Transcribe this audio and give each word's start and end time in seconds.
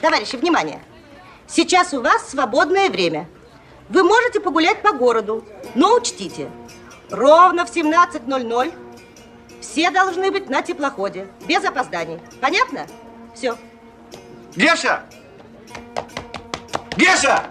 Товарищи, 0.00 0.36
внимание! 0.36 0.80
Сейчас 1.46 1.92
у 1.92 2.00
вас 2.00 2.30
свободное 2.30 2.90
время. 2.90 3.28
Вы 3.88 4.02
можете 4.04 4.40
погулять 4.40 4.82
по 4.82 4.92
городу, 4.92 5.44
но 5.74 5.94
учтите, 5.96 6.50
ровно 7.10 7.66
в 7.66 7.74
17.00 7.74 8.72
все 9.60 9.90
должны 9.90 10.30
быть 10.30 10.50
на 10.50 10.62
теплоходе, 10.62 11.28
без 11.46 11.64
опозданий. 11.64 12.18
Понятно? 12.40 12.86
Все. 13.34 13.56
Геша! 14.56 15.04
Геша! 16.96 17.50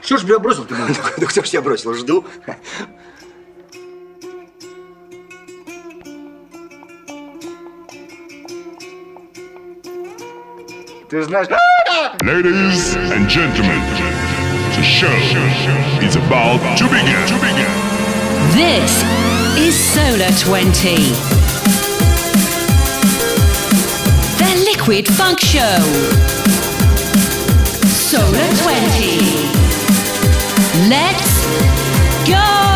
Что 0.00 0.18
ж 0.18 0.24
меня 0.24 0.38
бросил 0.38 0.64
ты? 0.64 0.74
Ну, 1.18 1.26
кто 1.26 1.42
ж 1.42 1.48
тебя 1.48 1.62
бросил? 1.62 1.94
Жду. 1.94 2.24
Ladies 11.12 12.94
and 12.94 13.28
gentlemen, 13.28 13.80
the 14.72 14.82
show 14.82 15.12
is 16.02 16.16
about 16.16 16.78
to 16.78 16.84
begin. 16.84 17.26
To 17.28 17.34
begin. 17.34 17.68
This 18.54 19.04
is 19.58 19.74
Solar 19.78 20.32
20. 20.40 20.96
The 24.38 24.54
Liquid 24.64 25.06
Funk 25.06 25.38
Show. 25.38 25.80
Solar 27.90 28.48
20. 28.62 29.18
Let's 30.88 31.46
go! 32.26 32.71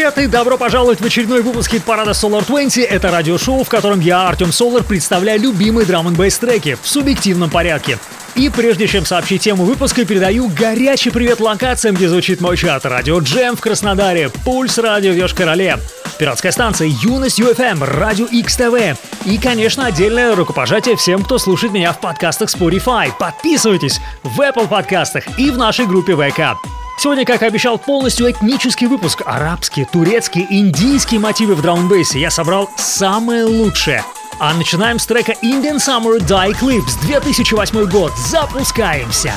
Привет 0.00 0.16
и 0.16 0.26
добро 0.28 0.56
пожаловать 0.56 0.98
в 0.98 1.04
очередной 1.04 1.42
выпуск 1.42 1.72
хит-парада 1.72 2.12
Solar 2.12 2.46
20. 2.46 2.86
Это 2.86 3.10
радиошоу, 3.10 3.64
в 3.64 3.68
котором 3.68 4.00
я, 4.00 4.28
Артем 4.28 4.50
Солар, 4.50 4.82
представляю 4.82 5.38
любимые 5.38 5.84
драм 5.84 6.08
н 6.08 6.16
треки 6.16 6.78
в 6.80 6.88
субъективном 6.88 7.50
порядке. 7.50 7.98
И 8.34 8.48
прежде 8.48 8.88
чем 8.88 9.04
сообщить 9.04 9.42
тему 9.42 9.64
выпуска, 9.64 10.06
передаю 10.06 10.48
горячий 10.48 11.10
привет 11.10 11.38
локациям, 11.38 11.96
где 11.96 12.08
звучит 12.08 12.40
мой 12.40 12.56
чат. 12.56 12.86
Радио 12.86 13.18
Джем 13.18 13.56
в 13.56 13.60
Краснодаре, 13.60 14.30
Пульс 14.42 14.78
Радио 14.78 15.12
в 15.12 15.16
Йошкар-Оле, 15.16 15.78
Пиратская 16.18 16.52
станция, 16.52 16.88
Юность 17.02 17.38
UFM, 17.38 17.84
Радио 17.84 18.24
XTV. 18.24 18.96
И, 19.26 19.36
конечно, 19.36 19.84
отдельное 19.84 20.34
рукопожатие 20.34 20.96
всем, 20.96 21.22
кто 21.22 21.36
слушает 21.36 21.74
меня 21.74 21.92
в 21.92 22.00
подкастах 22.00 22.48
Spotify. 22.48 23.12
Подписывайтесь 23.18 24.00
в 24.22 24.40
Apple 24.40 24.66
подкастах 24.66 25.24
и 25.38 25.50
в 25.50 25.58
нашей 25.58 25.84
группе 25.84 26.16
ВК. 26.16 26.58
Сегодня, 27.02 27.24
как 27.24 27.40
и 27.40 27.46
обещал, 27.46 27.78
полностью 27.78 28.30
этнический 28.30 28.86
выпуск. 28.86 29.22
Арабские, 29.24 29.86
турецкие, 29.86 30.46
индийские 30.50 31.18
мотивы 31.18 31.54
в 31.54 31.62
драунбейсе. 31.62 32.20
Я 32.20 32.30
собрал 32.30 32.68
самое 32.76 33.44
лучшее. 33.44 34.04
А 34.38 34.52
начинаем 34.52 34.98
с 34.98 35.06
трека 35.06 35.32
Indian 35.42 35.76
Summer 35.76 36.18
Die 36.18 36.60
Clips 36.60 37.00
2008 37.00 37.88
год. 37.88 38.12
Запускаемся! 38.18 39.32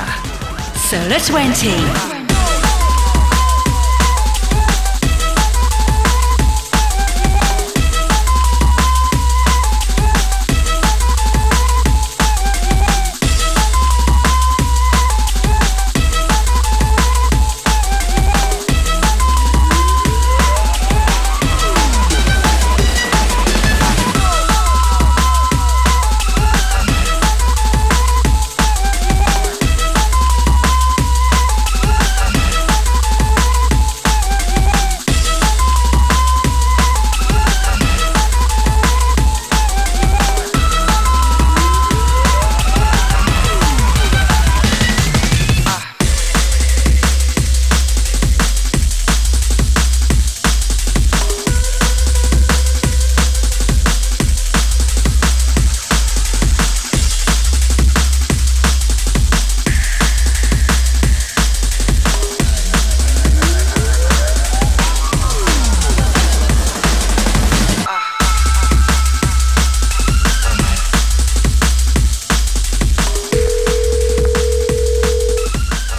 Solar 0.92 1.26
20. 1.26 2.33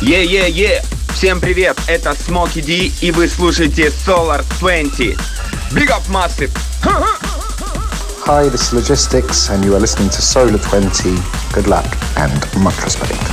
Е-е-е! 0.04 0.82
Всем 1.14 1.42
привет, 1.42 1.78
это 1.88 2.16
Смоки 2.16 2.62
Ди, 2.62 2.94
и 3.02 3.12
вы 3.12 3.28
слушаете 3.28 3.88
Solar 3.88 4.44
20. 4.60 5.18
Big 5.72 5.90
up 5.90 6.08
Massive! 6.10 6.52
Hi, 8.26 8.48
this 8.48 8.62
is 8.62 8.74
Logistics, 8.74 9.50
and 9.50 9.66
you 9.66 9.76
are 9.76 9.80
listening 9.80 10.10
to 10.10 10.22
Solar 10.22 10.60
20. 10.60 11.16
Good 11.54 11.68
luck 11.68 11.86
and 12.16 12.64
much 12.64 12.84
respect. 12.84 13.33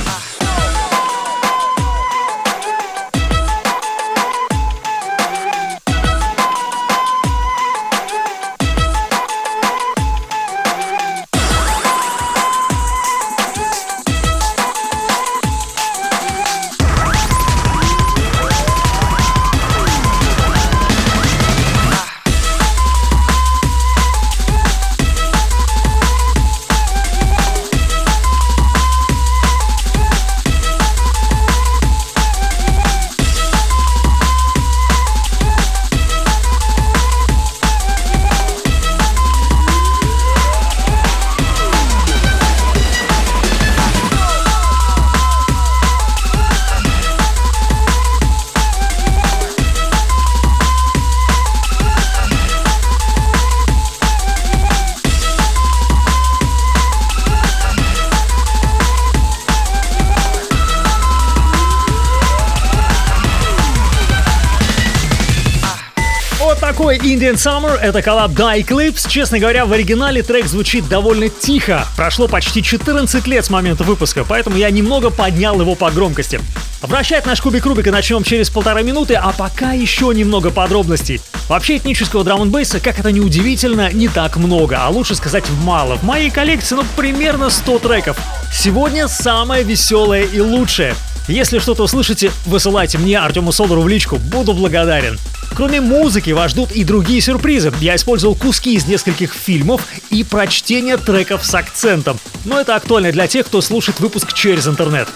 Summer— 67.42 67.76
это 67.82 68.02
коллаб 68.02 68.30
Die 68.30 68.64
Clips. 68.64 69.08
Честно 69.08 69.40
говоря, 69.40 69.66
в 69.66 69.72
оригинале 69.72 70.22
трек 70.22 70.46
звучит 70.46 70.88
довольно 70.88 71.28
тихо. 71.28 71.84
Прошло 71.96 72.28
почти 72.28 72.62
14 72.62 73.26
лет 73.26 73.44
с 73.44 73.50
момента 73.50 73.82
выпуска, 73.82 74.22
поэтому 74.22 74.56
я 74.56 74.70
немного 74.70 75.10
поднял 75.10 75.60
его 75.60 75.74
по 75.74 75.90
громкости. 75.90 76.40
Вращать 76.82 77.26
наш 77.26 77.40
кубик 77.40 77.66
Рубика 77.66 77.90
начнем 77.90 78.22
через 78.22 78.48
полтора 78.48 78.82
минуты, 78.82 79.14
а 79.14 79.32
пока 79.32 79.72
еще 79.72 80.12
немного 80.14 80.52
подробностей. 80.52 81.20
Вообще 81.48 81.78
этнического 81.78 82.22
драм 82.22 82.48
бейса 82.48 82.78
как 82.78 83.00
это 83.00 83.10
ни 83.10 83.18
удивительно, 83.18 83.92
не 83.92 84.06
так 84.06 84.36
много, 84.36 84.78
а 84.78 84.88
лучше 84.88 85.16
сказать 85.16 85.44
мало. 85.64 85.96
В 85.96 86.04
моей 86.04 86.30
коллекции, 86.30 86.76
ну, 86.76 86.84
примерно 86.96 87.50
100 87.50 87.78
треков. 87.80 88.18
Сегодня 88.52 89.08
самое 89.08 89.64
веселое 89.64 90.22
и 90.22 90.38
лучшее. 90.38 90.94
Если 91.26 91.58
что-то 91.58 91.82
услышите, 91.82 92.30
высылайте 92.46 92.98
мне, 92.98 93.18
Артему 93.18 93.50
Солдеру, 93.50 93.82
в 93.82 93.88
личку, 93.88 94.18
буду 94.18 94.52
благодарен. 94.52 95.18
Кроме 95.54 95.80
музыки 95.80 96.30
вас 96.30 96.52
ждут 96.52 96.72
и 96.72 96.84
другие 96.84 97.20
сюрпризы. 97.20 97.72
Я 97.80 97.96
использовал 97.96 98.34
куски 98.34 98.74
из 98.74 98.86
нескольких 98.86 99.32
фильмов 99.34 99.86
и 100.10 100.24
прочтение 100.24 100.96
треков 100.96 101.44
с 101.44 101.54
акцентом. 101.54 102.18
Но 102.44 102.60
это 102.60 102.74
актуально 102.74 103.12
для 103.12 103.26
тех, 103.26 103.46
кто 103.46 103.60
слушает 103.60 104.00
выпуск 104.00 104.32
через 104.32 104.66
интернет. 104.66 105.08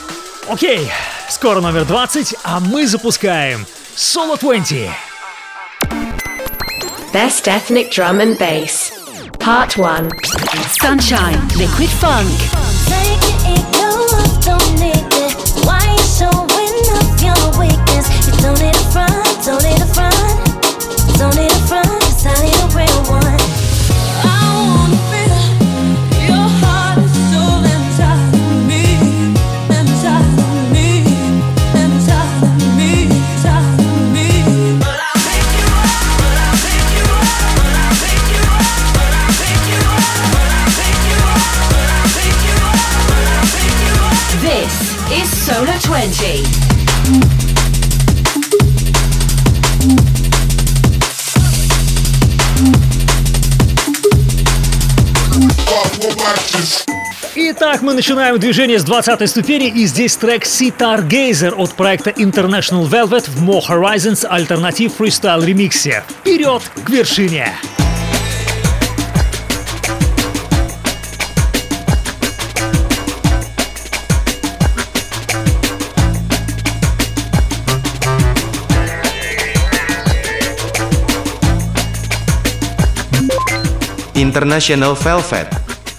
Окей, 0.48 0.88
скоро 1.28 1.60
номер 1.60 1.84
20, 1.84 2.36
а 2.44 2.60
мы 2.60 2.86
запускаем 2.86 3.66
Solo 3.96 4.38
20. 4.38 4.90
Best 7.12 7.46
ethnic 7.46 7.90
drum 7.90 8.20
and 8.20 8.38
bass. 8.38 8.92
Part 9.38 9.78
1. 9.78 10.10
Sunshine, 10.68 11.40
Liquid 11.56 11.88
Funk. 12.00 12.75
Итак, 57.38 57.82
мы 57.82 57.94
начинаем 57.94 58.38
движение 58.38 58.78
с 58.78 58.84
20 58.84 59.28
ступени, 59.28 59.68
и 59.68 59.86
здесь 59.86 60.16
трек 60.16 60.44
Sitar 60.44 61.06
Gazer 61.06 61.54
от 61.54 61.74
проекта 61.74 62.10
International 62.10 62.88
Velvet 62.88 63.30
в 63.30 63.48
More 63.48 63.62
Horizons 63.68 64.26
альтернатив 64.26 64.94
фристайл 64.94 65.42
ремиксе. 65.42 66.02
Вперед 66.22 66.62
к 66.84 66.90
вершине! 66.90 67.52
International 84.15 84.95
Velvet, 84.95 85.47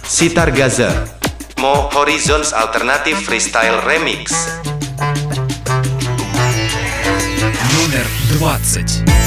Sitar 0.07 0.51
Gazer, 0.53 0.93
Mo 1.59 1.89
Horizons 1.95 2.53
Alternative 2.53 3.19
Freestyle 3.21 3.81
Remix. 3.87 4.33
Номер 7.73 8.07
20. 8.39 9.26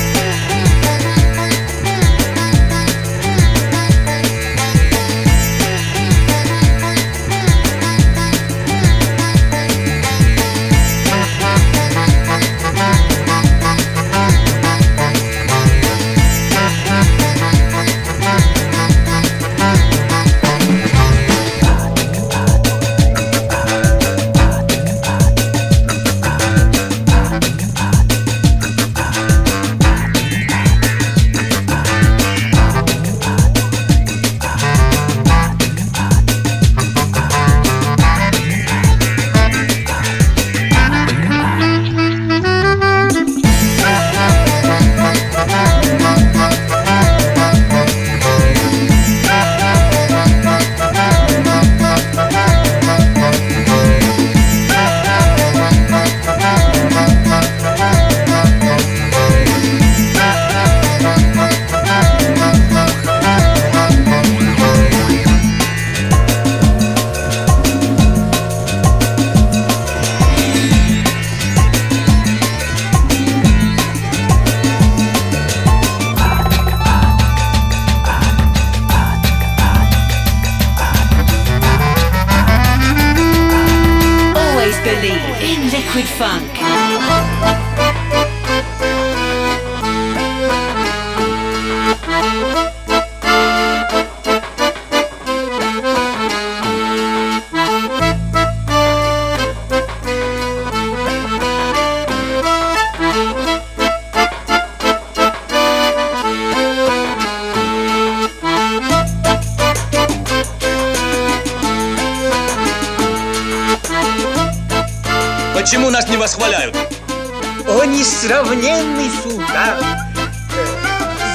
Несравненный 118.50 119.10
султан, 119.22 119.84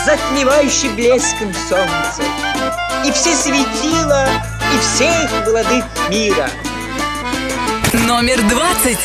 затмевающий 0.06 0.90
блеском 0.90 1.54
солнца, 1.54 2.24
и 3.06 3.12
все 3.12 3.34
светила, 3.36 4.28
и 4.74 4.80
всех 4.80 5.30
владык 5.48 5.86
мира. 6.10 6.50
Номер 8.06 8.42
20. 8.50 8.98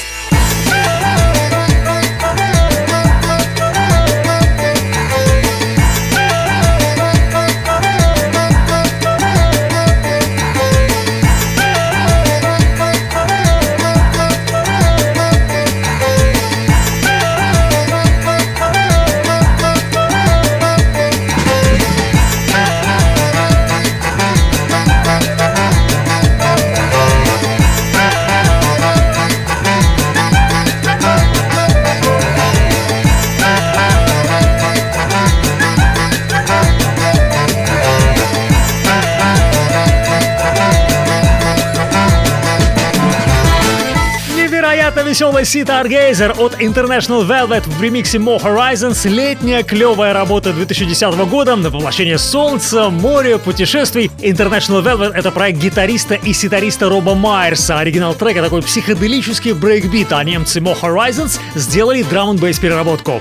Sitar 45.14 45.80
Gazer 45.80 46.36
от 46.38 46.60
International 46.60 47.26
Velvet 47.26 47.68
в 47.68 47.82
ремиксе 47.82 48.18
Mo' 48.18 48.40
Horizons. 48.40 49.08
Летняя 49.08 49.64
клевая 49.64 50.12
работа 50.12 50.52
2010 50.52 51.14
года 51.28 51.56
на 51.56 51.68
воплощение 51.68 52.16
солнца, 52.16 52.90
моря, 52.90 53.38
путешествий. 53.38 54.10
International 54.20 54.82
Velvet— 54.82 55.12
это 55.14 55.32
проект 55.32 55.58
гитариста 55.58 56.14
и 56.14 56.32
ситариста 56.32 56.88
Роба 56.88 57.14
Майерса. 57.14 57.80
Оригинал 57.80 58.14
трека 58.14 58.40
такой 58.40 58.62
психоделический 58.62 59.52
брейкбит, 59.52 60.12
а 60.12 60.22
немцы 60.22 60.60
Mo' 60.60 60.80
Horizons 60.80 61.40
сделали 61.56 62.02
drum 62.02 62.30
n 62.30 62.38
переработку. 62.38 63.20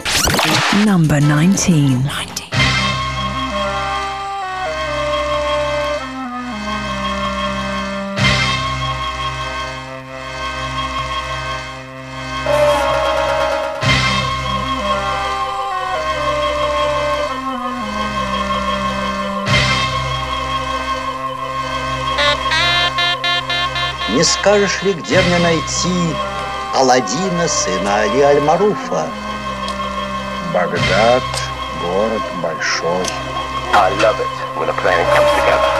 Number 0.85 1.19
19. 1.19 2.38
Не 24.19 24.25
скажешь 24.25 24.83
ли, 24.83 24.91
где 24.91 25.21
мне 25.21 25.39
найти 25.39 26.13
Аладдина, 26.75 27.47
сына 27.47 28.01
Али 28.01 28.21
Аль-Маруфа? 28.21 29.07
Багдад– 30.53 31.23
город 31.81 32.21
большой. 32.43 33.05
I 33.73 33.89
love 34.01 34.19
it 34.19 34.27
when 34.57 34.67
a 34.67 34.73
plan 34.73 35.05
comes 35.15 35.31
together. 35.39 35.71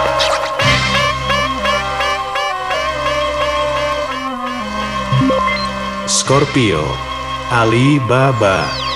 Scorpio 6.08 6.86
Ali 7.51 8.00
Baba 8.08 8.88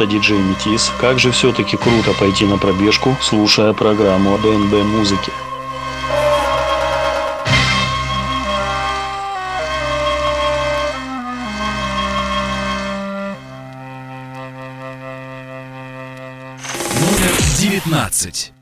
это 0.00 0.10
диджей 0.10 0.38
Метис. 0.38 0.90
Как 0.98 1.18
же 1.18 1.30
все-таки 1.30 1.76
круто 1.76 2.12
пойти 2.18 2.46
на 2.46 2.56
пробежку, 2.56 3.16
слушая 3.20 3.74
программу 3.74 4.38
ДНБ 4.38 4.82
музыке. 4.84 5.30
Номер 16.98 17.36
девятнадцать. 17.58 18.52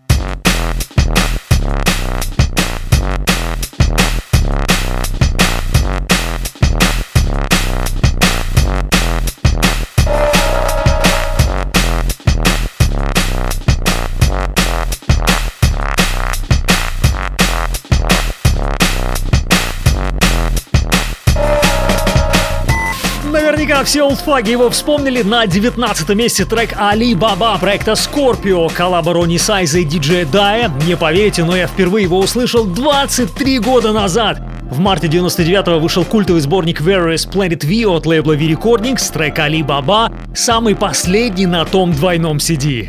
Наверняка 23.69 23.85
все 23.85 24.03
олдфаги 24.03 24.53
его 24.53 24.71
вспомнили. 24.71 25.21
На 25.21 25.47
19 25.47 26.09
месте 26.17 26.47
трек 26.47 26.73
Али 26.79 27.15
Баба 27.15 27.59
проекта 27.59 27.93
Scorpio, 27.93 28.73
коллаба 28.73 29.13
Ронни 29.13 29.37
Сайза 29.37 29.81
и 29.81 29.85
диджея 29.85 30.25
Дая. 30.25 30.71
Не 30.87 30.97
поверите, 30.97 31.45
но 31.45 31.55
я 31.55 31.67
впервые 31.67 32.05
его 32.05 32.19
услышал 32.19 32.65
23 32.65 33.59
года 33.59 33.93
назад. 33.93 34.41
В 34.71 34.79
марте 34.79 35.07
99-го 35.07 35.81
вышел 35.81 36.07
культовый 36.07 36.41
сборник 36.41 36.81
Various 36.81 37.31
Planet 37.31 37.67
V 37.67 37.95
от 37.95 38.07
лейбла 38.07 38.33
V 38.33 38.47
Recordings, 38.47 39.13
трек 39.13 39.39
Али 39.39 39.63
Баба, 39.63 40.11
самый 40.35 40.75
последний 40.75 41.45
на 41.45 41.67
том 41.67 41.93
двойном 41.93 42.39
CD. 42.39 42.89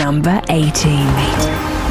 Number 0.00 0.40
18. 0.48 1.81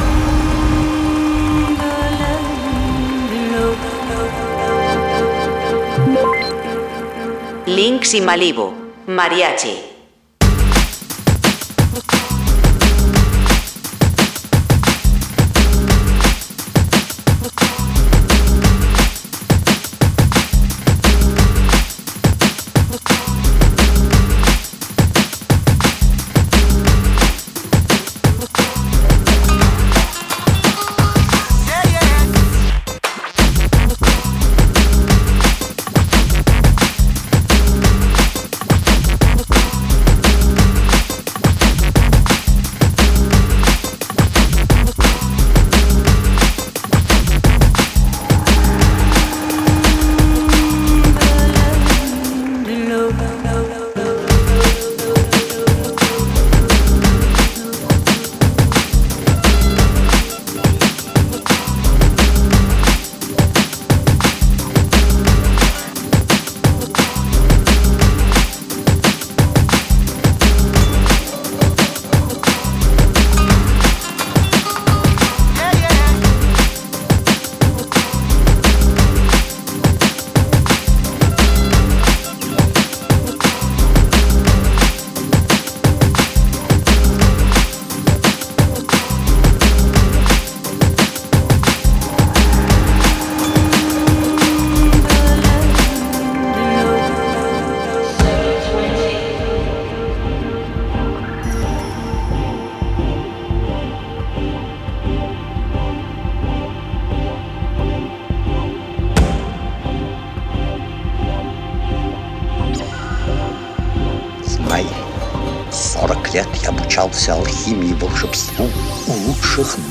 Lynx 7.74 8.12
y 8.12 8.20
Malibu, 8.20 8.70
Mariachi. 9.06 9.91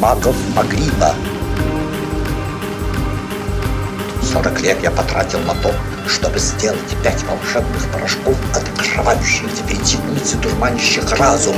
Магов 0.01 0.35
Магриба. 0.55 1.13
Сорок 4.23 4.59
лет 4.61 4.81
я 4.81 4.89
потратил 4.89 5.39
на 5.41 5.53
то, 5.53 5.71
чтобы 6.07 6.39
сделать 6.39 6.97
пять 7.03 7.23
волшебных 7.23 7.87
порошков, 7.91 8.35
открывающих 8.55 9.47
веретеницы, 9.67 10.37
дурманящих 10.37 11.11
разум. 11.19 11.55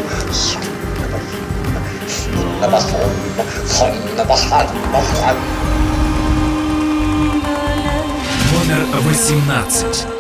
Номер 8.52 8.86
18. 9.04 10.13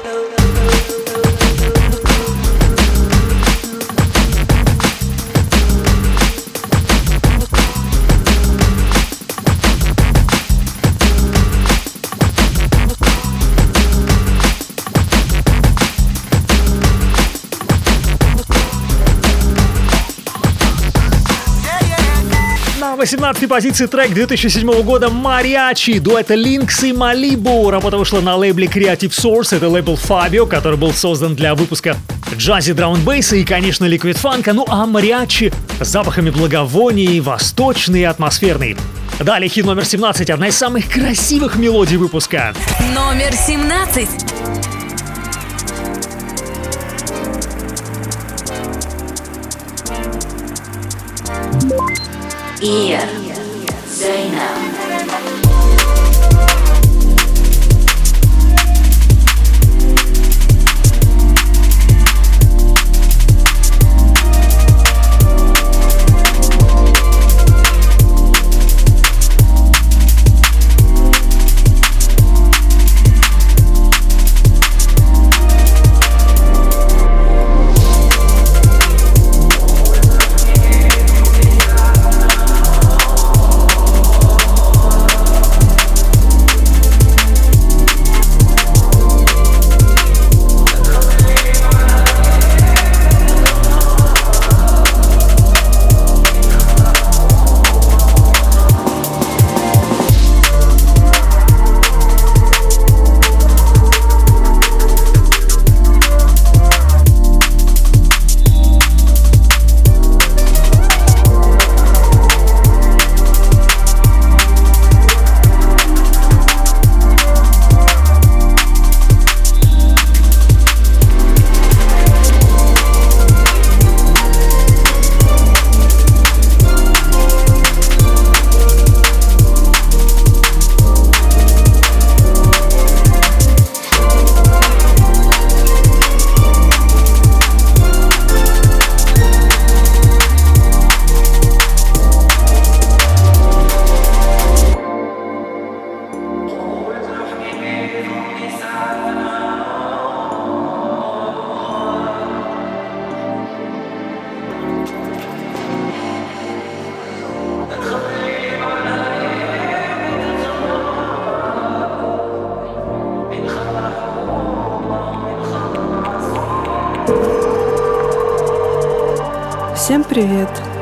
18 23.03 23.49
позиции 23.49 23.85
трек 23.85 24.13
2007 24.13 24.81
года 24.81 25.09
«Мариачи» 25.09 25.99
дуэта 25.99 26.35
Линкс 26.35 26.83
и 26.83 26.93
Малибу. 26.93 27.69
Работа 27.69 27.97
вышла 27.97 28.21
на 28.21 28.37
лейбле 28.37 28.67
Creative 28.67 29.09
Source, 29.09 29.53
это 29.53 29.67
лейбл 29.67 29.95
Fabio, 29.95 30.47
который 30.47 30.77
был 30.77 30.93
создан 30.93 31.35
для 31.35 31.53
выпуска 31.53 31.97
джази 32.33 32.71
драм 32.71 32.95
бейса 33.03 33.35
и, 33.35 33.43
конечно, 33.43 33.83
ликвид 33.83 34.15
фанка. 34.15 34.53
Ну 34.53 34.63
а 34.69 34.85
«Мариачи» 34.85 35.51
с 35.81 35.85
запахами 35.85 36.29
благовоний, 36.29 37.19
восточный 37.19 37.99
и 37.99 38.05
атмосферный. 38.05 38.77
Далее 39.19 39.49
хит 39.49 39.65
номер 39.65 39.83
17, 39.83 40.29
одна 40.29 40.47
из 40.47 40.55
самых 40.55 40.87
красивых 40.87 41.57
мелодий 41.57 41.97
выпуска. 41.97 42.53
Номер 42.95 43.33
17. 43.33 44.32
Ear. 52.63 53.22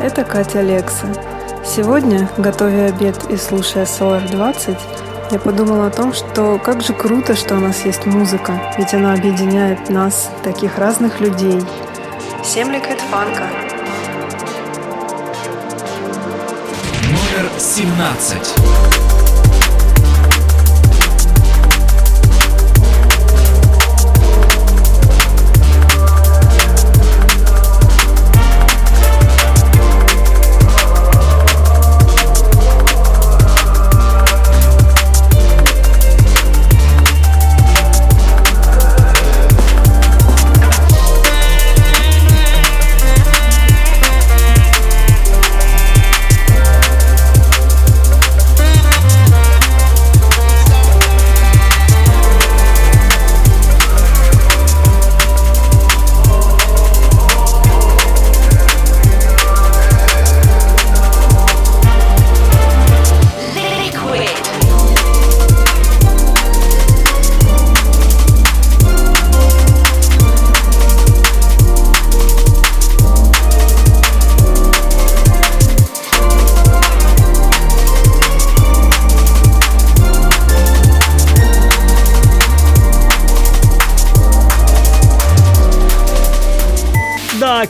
Это 0.01 0.23
Катя 0.23 0.59
Алекса. 0.59 1.05
Сегодня, 1.63 2.27
готовя 2.37 2.87
обед 2.87 3.23
и 3.29 3.37
слушая 3.37 3.85
Solar 3.85 4.27
20, 4.31 4.75
я 5.29 5.39
подумала 5.39 5.87
о 5.87 5.89
том, 5.91 6.11
что 6.11 6.57
как 6.57 6.81
же 6.81 6.93
круто, 6.93 7.35
что 7.35 7.55
у 7.55 7.59
нас 7.59 7.85
есть 7.85 8.07
музыка, 8.07 8.59
ведь 8.79 8.95
она 8.95 9.13
объединяет 9.13 9.89
нас, 9.89 10.31
таких 10.43 10.79
разных 10.79 11.19
людей. 11.19 11.61
Всем 12.43 12.71
ликвид 12.71 12.99
фанка! 12.99 13.43
Номер 17.03 17.51
17. 17.59 18.60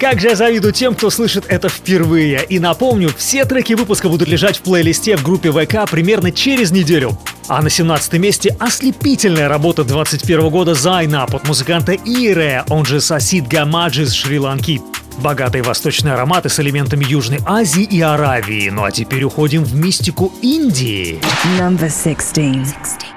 Как 0.02 0.20
же 0.20 0.30
я 0.30 0.36
завидую 0.36 0.74
тем, 0.74 0.96
кто 0.96 1.12
слышит 1.12 1.46
это 1.48 1.70
впервые. 1.70 2.44
И 2.50 2.58
напомню, 2.58 3.12
все 3.16 3.46
треки 3.46 3.74
выпуска 3.74 4.10
будут 4.10 4.28
лежать 4.28 4.58
в 4.58 4.62
плейлисте 4.62 5.16
в 5.16 5.22
группе 5.22 5.52
ВК 5.52 5.88
примерно 5.90 6.32
через 6.32 6.72
неделю. 6.72 7.16
А 7.48 7.62
на 7.62 7.70
17 7.70 8.14
месте 8.14 8.56
ослепительная 8.60 9.48
работа 9.48 9.84
21 9.84 10.50
года 10.50 10.74
Зайна 10.74 11.26
от 11.26 11.48
музыканта 11.48 11.92
Ире, 11.92 12.64
он 12.70 12.84
же 12.84 13.00
Сасид 13.00 13.48
Гамаджи 13.48 14.02
из 14.02 14.14
Шри-Ланки. 14.14 14.82
Богатые 15.20 15.62
восточные 15.62 16.16
ароматы 16.16 16.50
с 16.50 16.60
элементами 16.60 17.06
Южной 17.08 17.40
Азии 17.46 17.84
и 17.84 18.02
Аравии. 18.02 18.72
Ну 18.72 18.84
а 18.84 18.92
теперь 18.92 19.24
уходим 19.24 19.64
в 19.64 19.76
мистику 19.76 20.34
Индии. 20.42 21.20
Number 21.60 21.92
16. 21.92 23.11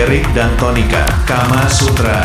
Derek 0.00 0.24
dan 0.32 0.48
Tonika, 0.56 1.04
Kama 1.28 1.68
Sutra. 1.68 2.24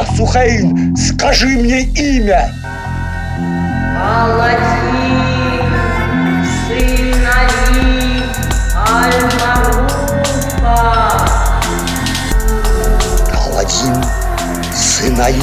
Да, 0.00 0.06
Сухаин, 0.16 0.96
скажи 0.96 1.48
мне 1.48 1.82
имя. 1.82 2.50
Аладдин, 4.02 5.68
сын 6.66 7.26
Али, 7.36 8.24
Аль-Маруфа. 8.88 10.78
Аладдин, 13.34 13.96
сын 14.72 15.20
Али, 15.20 15.42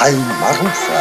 Аль-Маруфа. 0.00 1.00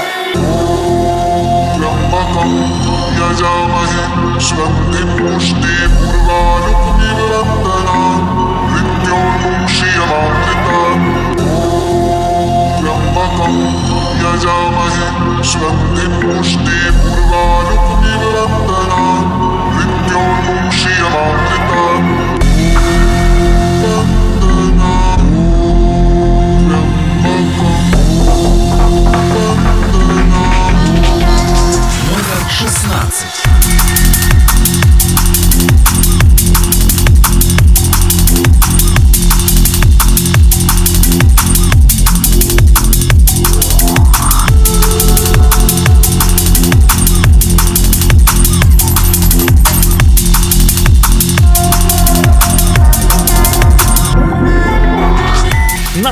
يا 3.22 3.34
جامعي 3.40 4.40
شبندم 4.40 5.36
مشتي 5.36 5.78
برغالك 5.88 6.84
بربنا 6.98 7.96
ربي 8.74 9.12
ونمشي 9.12 10.00
مع 10.00 10.22
الرتان 10.28 11.21
يا 13.48 14.36
جامع 14.44 15.42
شباب 15.42 16.26
مش 16.40 16.56
دي 16.56 16.92
بربع 17.04 17.62
لبنان 17.62 17.91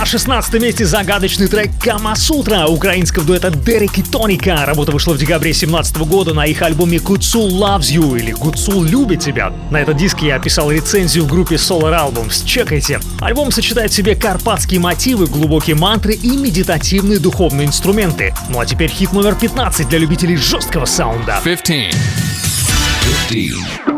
16 0.09 0.59
месте 0.59 0.85
загадочный 0.87 1.47
трек 1.47 1.69
«Камасутра» 1.79 2.65
украинского 2.65 3.23
дуэта 3.23 3.51
Дерек 3.51 3.99
и 3.99 4.01
Тоника. 4.01 4.65
Работа 4.65 4.91
вышла 4.91 5.13
в 5.13 5.19
декабре 5.19 5.51
2017 5.51 5.97
года 5.97 6.33
на 6.33 6.47
их 6.47 6.63
альбоме 6.63 6.97
«Гуцул 6.97 7.47
Loves 7.47 7.93
You» 7.93 8.17
или 8.17 8.31
«Гуцул 8.31 8.83
любит 8.83 9.19
тебя». 9.19 9.53
На 9.69 9.77
этот 9.77 9.97
диск 9.97 10.21
я 10.21 10.37
описал 10.37 10.71
рецензию 10.71 11.25
в 11.25 11.27
группе 11.27 11.57
Solar 11.57 11.93
Albums. 11.93 12.43
Чекайте. 12.43 12.99
Альбом 13.21 13.51
сочетает 13.51 13.91
в 13.91 13.93
себе 13.93 14.15
карпатские 14.15 14.79
мотивы, 14.79 15.27
глубокие 15.27 15.75
мантры 15.75 16.13
и 16.13 16.35
медитативные 16.35 17.19
духовные 17.19 17.67
инструменты. 17.67 18.33
Ну 18.49 18.59
а 18.59 18.65
теперь 18.65 18.89
хит 18.89 19.13
номер 19.13 19.35
15 19.35 19.87
для 19.87 19.99
любителей 19.99 20.37
жесткого 20.37 20.85
саунда. 20.85 21.39
15. 21.43 21.95
15. 23.29 23.88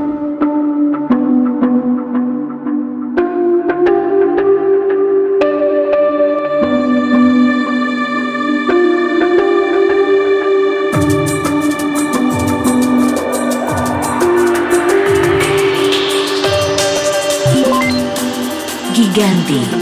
Yandy. 19.21 19.80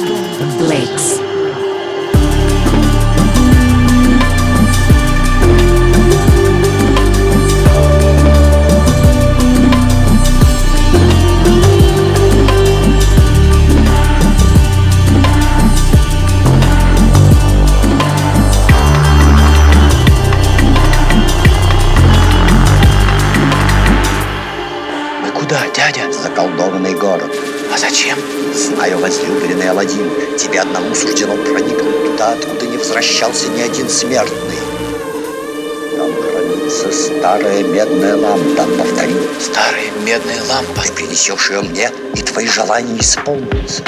Смертный. 33.89 34.59
Там 35.97 36.13
хранится 36.13 36.91
старая 36.91 37.63
медная 37.63 38.15
лампа. 38.15 38.63
Повтори, 38.77 39.15
старая 39.39 39.91
медная 40.05 40.43
лампа. 40.47 40.83
Ты 40.83 40.93
принесешь 40.93 41.49
ее 41.49 41.61
мне, 41.61 41.91
и 42.15 42.21
твои 42.21 42.47
желания 42.47 42.99
исполнятся. 42.99 43.83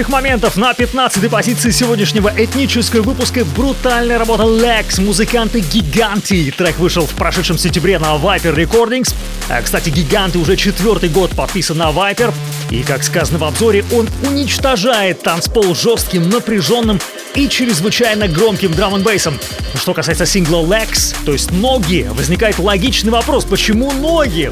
Впечатляющих 0.00 0.08
моментов 0.08 0.56
на 0.56 0.72
15-й 0.72 1.28
позиции 1.28 1.70
сегодняшнего 1.70 2.32
этнического 2.36 3.02
выпуска 3.02 3.44
брутальная 3.44 4.18
работа 4.18 4.44
Lex, 4.44 5.00
музыканты 5.00 5.60
Гиганти. 5.60 6.52
Трек 6.56 6.78
вышел 6.78 7.06
в 7.06 7.10
прошедшем 7.10 7.58
сентябре 7.58 7.98
на 7.98 8.16
Viper 8.16 8.54
Recordings. 8.54 9.14
А, 9.48 9.60
Кстати, 9.62 9.90
Гиганты 9.90 10.38
уже 10.38 10.56
четвертый 10.56 11.08
год 11.08 11.32
подписан 11.32 11.78
на 11.78 11.90
Viper. 11.90 12.32
И, 12.70 12.82
как 12.82 13.02
сказано 13.02 13.38
в 13.38 13.44
обзоре, 13.44 13.84
он 13.92 14.08
уничтожает 14.26 15.22
танцпол 15.22 15.74
жестким, 15.74 16.28
напряженным 16.30 16.98
и 17.34 17.48
чрезвычайно 17.48 18.28
громким 18.28 18.72
драм 18.72 18.94
н 18.94 19.02
бейсом. 19.02 19.38
Что 19.74 19.92
касается 19.92 20.26
сингла 20.26 20.62
Lex, 20.64 21.14
то 21.24 21.32
есть 21.32 21.50
ноги, 21.50 22.06
возникает 22.10 22.58
логичный 22.58 23.12
вопрос, 23.12 23.44
почему 23.44 23.92
ноги? 23.92 24.50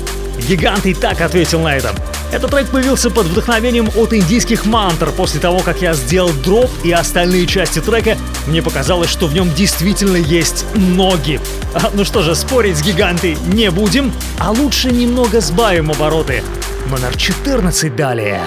Гигант 0.49 0.87
и 0.87 0.95
так 0.95 1.21
ответил 1.21 1.61
на 1.61 1.77
это. 1.77 1.95
Этот 2.31 2.51
трек 2.51 2.69
появился 2.69 3.11
под 3.11 3.27
вдохновением 3.27 3.91
от 3.97 4.13
индийских 4.13 4.67
мантр. 4.67 5.11
После 5.13 5.41
того, 5.41 5.61
как 5.61 5.81
я 5.81 5.95
сделал 5.95 6.31
дроп 6.45 6.71
и 6.85 6.93
остальные 6.93 7.47
части 7.47 7.81
трека, 7.81 8.19
мне 8.47 8.63
показалось, 8.63 9.09
что 9.09 9.27
в 9.27 9.35
нем 9.35 9.53
действительно 9.55 10.17
есть 10.17 10.67
ноги. 10.75 11.41
А, 11.75 11.91
ну 11.95 12.05
что 12.05 12.23
же, 12.23 12.35
спорить 12.35 12.77
с 12.77 12.83
гигантой 12.83 13.37
не 13.47 13.71
будем, 13.71 14.13
а 14.39 14.51
лучше 14.51 14.91
немного 14.91 15.41
сбавим 15.41 15.91
обороты. 15.91 16.43
Номер 16.91 17.17
14 17.17 17.97
далее. 17.97 18.43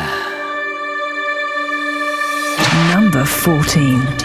Number 2.93 3.25
14. 3.25 4.20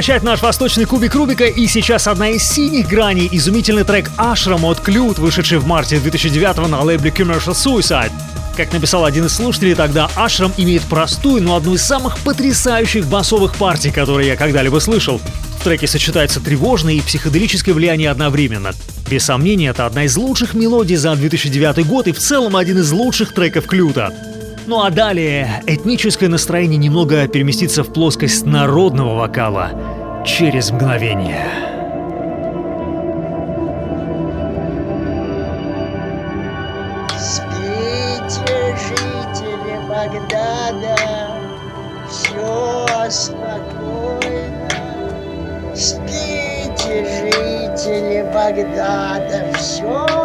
Вращать 0.00 0.22
наш 0.22 0.40
восточный 0.40 0.86
кубик 0.86 1.14
Рубика, 1.14 1.44
и 1.44 1.66
сейчас 1.66 2.06
одна 2.06 2.30
из 2.30 2.42
синих 2.42 2.88
граней– 2.88 3.28
изумительный 3.32 3.84
трек 3.84 4.10
«Ашрам» 4.16 4.64
от 4.64 4.80
Клют, 4.80 5.18
вышедший 5.18 5.58
в 5.58 5.66
марте 5.66 5.98
2009 5.98 6.70
на 6.70 6.80
лейбле 6.80 7.10
Commercial 7.10 7.52
Suicide. 7.52 8.10
Как 8.56 8.72
написал 8.72 9.04
один 9.04 9.26
из 9.26 9.34
слушателей, 9.34 9.74
тогда 9.74 10.08
Ашрам 10.16 10.54
имеет 10.56 10.80
простую, 10.84 11.42
но 11.42 11.54
одну 11.54 11.74
из 11.74 11.82
самых 11.82 12.16
потрясающих 12.20 13.04
басовых 13.08 13.54
партий, 13.56 13.90
которые 13.90 14.28
я 14.28 14.36
когда-либо 14.36 14.78
слышал. 14.78 15.20
В 15.58 15.64
треке 15.64 15.86
сочетается 15.86 16.40
тревожное 16.40 16.94
и 16.94 17.02
психоделическое 17.02 17.74
влияние 17.74 18.08
одновременно. 18.08 18.72
Без 19.10 19.26
сомнения, 19.26 19.68
это 19.68 19.84
одна 19.84 20.04
из 20.04 20.16
лучших 20.16 20.54
мелодий 20.54 20.96
за 20.96 21.14
2009 21.14 21.86
год 21.86 22.08
и 22.08 22.12
в 22.12 22.18
целом 22.18 22.56
один 22.56 22.78
из 22.78 22.90
лучших 22.90 23.34
треков 23.34 23.66
Клюта. 23.66 24.14
Ну 24.66 24.82
а 24.82 24.90
далее 24.90 25.62
этническое 25.66 26.28
настроение 26.28 26.78
немного 26.78 27.26
переместится 27.28 27.82
в 27.82 27.92
плоскость 27.92 28.44
народного 28.46 29.16
вокала 29.16 29.70
через 30.24 30.70
мгновение. 30.70 31.46
Спите, 37.18 38.76
жители 38.76 39.78
Багдада, 39.88 40.96
все 42.08 43.10
спокойно. 43.10 44.68
Спите, 45.74 47.04
жители 47.04 48.30
Багдада, 48.32 49.52
все 49.58 50.19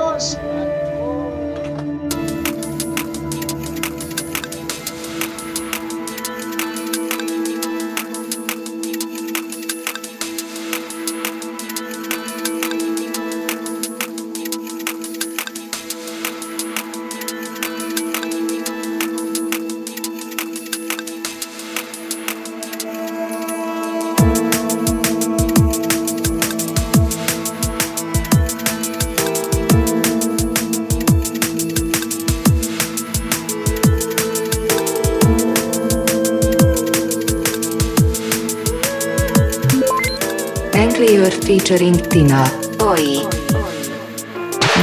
featuring 41.65 41.97
Tina. 41.97 42.43
Oi. 42.79 43.27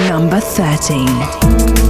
Number 0.08 0.40
13. 0.40 1.81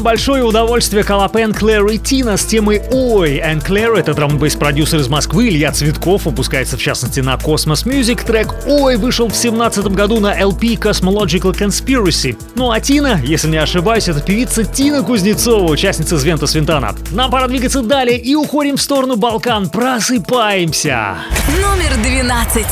Нам 0.00 0.04
большое 0.06 0.42
удовольствие 0.42 1.04
Калапен 1.04 1.52
Клэр 1.52 1.86
и 1.88 1.98
Тина 1.98 2.38
с 2.38 2.46
темой 2.46 2.80
«Ой». 2.90 3.36
Энн 3.36 3.60
Клэр— 3.60 3.92
это 3.96 4.14
драм 4.14 4.38
продюсер 4.38 4.98
из 4.98 5.08
Москвы, 5.08 5.48
Илья 5.48 5.72
Цветков, 5.72 6.24
выпускается 6.24 6.78
в 6.78 6.80
частности 6.80 7.20
на 7.20 7.34
Cosmos 7.34 7.84
Music. 7.84 8.24
Трек 8.24 8.48
«Ой» 8.66 8.96
вышел 8.96 9.26
в 9.26 9.32
2017 9.32 9.88
году 9.88 10.18
на 10.18 10.40
LP 10.40 10.78
Cosmological 10.78 11.54
Conspiracy. 11.54 12.34
Ну 12.54 12.70
а 12.70 12.80
Тина, 12.80 13.20
если 13.22 13.48
не 13.48 13.58
ошибаюсь, 13.58 14.08
это 14.08 14.22
певица 14.22 14.64
Тина 14.64 15.02
Кузнецова, 15.02 15.70
участница 15.70 16.16
Звента 16.16 16.46
Свинтана. 16.46 16.94
Нам 17.10 17.30
пора 17.30 17.46
двигаться 17.46 17.82
далее 17.82 18.18
и 18.18 18.34
уходим 18.34 18.78
в 18.78 18.80
сторону 18.80 19.16
Балкан. 19.16 19.68
Просыпаемся! 19.68 21.16
Номер 21.60 21.94
12. 22.02 22.64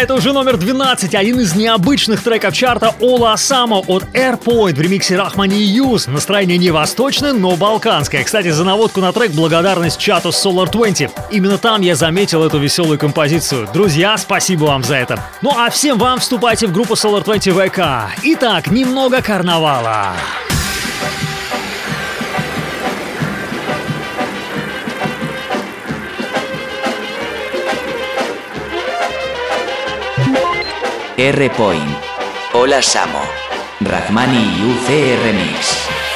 Да, 0.00 0.04
это 0.04 0.14
уже 0.14 0.32
номер 0.32 0.56
12, 0.56 1.14
один 1.14 1.40
из 1.40 1.54
необычных 1.54 2.22
треков 2.22 2.54
чарта 2.54 2.94
Ола 3.00 3.34
Асамо 3.34 3.80
от 3.80 4.04
Airpoint 4.14 4.74
в 4.74 4.80
ремиксе 4.80 5.14
Рахмани 5.14 5.62
Юз. 5.62 6.06
Настроение 6.06 6.56
не 6.56 6.70
восточное, 6.70 7.34
но 7.34 7.54
балканское. 7.54 8.24
Кстати, 8.24 8.48
за 8.48 8.64
наводку 8.64 9.02
на 9.02 9.12
трек 9.12 9.32
благодарность 9.32 9.98
чату 9.98 10.30
Solar 10.30 10.70
20. 10.70 11.10
Именно 11.30 11.58
там 11.58 11.82
я 11.82 11.94
заметил 11.96 12.42
эту 12.42 12.56
веселую 12.56 12.98
композицию. 12.98 13.68
Друзья, 13.74 14.16
спасибо 14.16 14.64
вам 14.64 14.84
за 14.84 14.96
это. 14.96 15.22
Ну 15.42 15.52
а 15.54 15.68
всем 15.68 15.98
вам 15.98 16.18
вступайте 16.18 16.66
в 16.66 16.72
группу 16.72 16.94
Solar 16.94 17.22
20 17.22 17.52
ВК. 17.52 17.80
Итак, 18.22 18.68
немного 18.70 19.20
карнавала. 19.20 20.14
R-Point, 31.22 31.98
Hola 32.54 32.80
Samo, 32.80 33.20
Rahmani 33.80 34.38
y 34.38 34.72
UCR 34.72 35.34
Mix. 35.34 36.09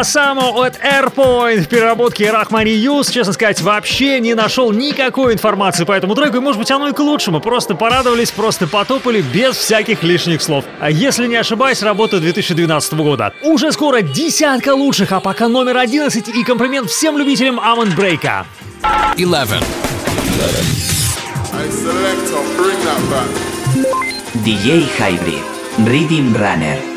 Ола 0.00 0.04
Само 0.04 0.62
от 0.62 0.78
Airpoint 0.78 1.60
в 1.60 1.68
переработке 1.68 2.30
Рахмани 2.30 2.72
Юз. 2.72 3.10
Честно 3.10 3.32
сказать, 3.32 3.60
вообще 3.60 4.20
не 4.20 4.34
нашел 4.34 4.72
никакой 4.72 5.34
информации 5.34 5.84
по 5.84 5.92
этому 5.92 6.14
треку, 6.14 6.38
и 6.38 6.40
может 6.40 6.58
быть 6.58 6.70
оно 6.70 6.88
и 6.88 6.92
к 6.92 6.98
лучшему. 6.98 7.40
Просто 7.40 7.74
порадовались, 7.74 8.30
просто 8.30 8.66
потопали 8.66 9.20
без 9.20 9.56
всяких 9.56 10.02
лишних 10.02 10.42
слов. 10.42 10.64
А 10.80 10.90
если 10.90 11.26
не 11.26 11.36
ошибаюсь, 11.36 11.82
работа 11.82 12.18
2012 12.20 12.92
года. 12.94 13.32
Уже 13.42 13.72
скоро 13.72 14.02
десятка 14.02 14.74
лучших, 14.74 15.12
а 15.12 15.20
пока 15.20 15.48
номер 15.48 15.76
11 15.76 16.28
и 16.28 16.44
комплимент 16.44 16.90
всем 16.90 17.18
любителям 17.18 17.60
Амон 17.60 17.90
Брейка. 17.94 18.46
11. 19.12 19.62
DJ 24.44 24.86
Hybrid, 24.98 25.42
Rhythm 25.78 26.34
Runner. 26.34 26.89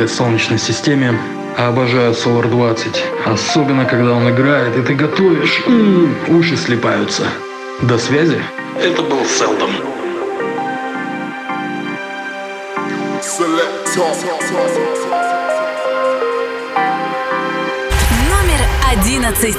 Этой 0.00 0.08
солнечной 0.08 0.58
системе. 0.58 1.14
Обожаю 1.58 2.14
Solar 2.14 2.48
20. 2.48 3.04
Особенно, 3.26 3.84
когда 3.84 4.12
он 4.12 4.30
играет, 4.30 4.74
и 4.78 4.82
ты 4.82 4.94
готовишь. 4.94 5.62
М-м, 5.66 6.16
уши 6.38 6.56
слепаются. 6.56 7.24
До 7.82 7.98
связи. 7.98 8.40
Это 8.82 9.02
был 9.02 9.22
Селдон. 9.26 9.70
Номер 18.30 18.60
одиннадцать. 18.90 19.58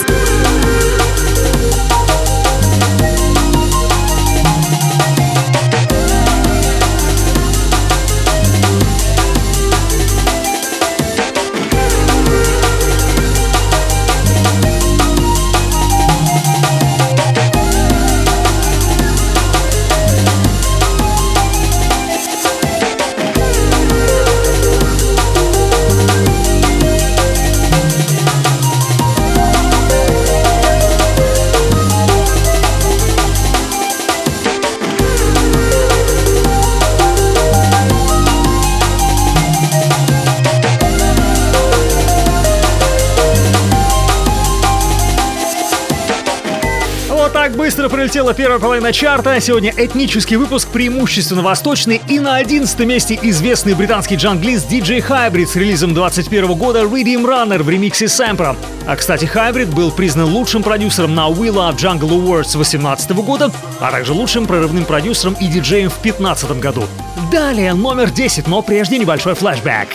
Быстро 47.81 47.97
пролетела 47.97 48.33
первая 48.35 48.59
половина 48.59 48.93
чарта. 48.93 49.39
Сегодня 49.41 49.73
этнический 49.75 50.35
выпуск 50.35 50.67
преимущественно 50.67 51.41
восточный. 51.41 51.99
И 52.07 52.19
на 52.19 52.35
11 52.35 52.79
месте 52.81 53.17
известный 53.23 53.73
британский 53.73 54.17
джанглист 54.17 54.71
DJ 54.71 55.03
Hybrid 55.03 55.47
с 55.47 55.55
релизом 55.55 55.95
21 55.95 56.53
года 56.53 56.81
Redeem 56.81 57.25
Runner 57.25 57.63
в 57.63 57.67
ремиксе 57.67 58.07
Сэмпра. 58.07 58.55
А, 58.85 58.95
кстати, 58.95 59.25
Hybrid 59.25 59.73
был 59.73 59.89
признан 59.91 60.25
лучшим 60.25 60.61
продюсером 60.61 61.15
на 61.15 61.27
We 61.29 61.47
Love 61.47 61.77
Jungle 61.77 62.09
Awards 62.09 62.51
2018 62.51 63.11
года, 63.13 63.51
а 63.79 63.89
также 63.89 64.13
лучшим 64.13 64.45
прорывным 64.45 64.85
продюсером 64.85 65.35
и 65.41 65.47
диджеем 65.47 65.89
в 65.89 65.99
2015 66.03 66.59
году. 66.59 66.83
Далее 67.31 67.73
номер 67.73 68.11
10, 68.11 68.47
но 68.47 68.61
прежде 68.61 68.99
небольшой 68.99 69.33
флешбэк. 69.33 69.87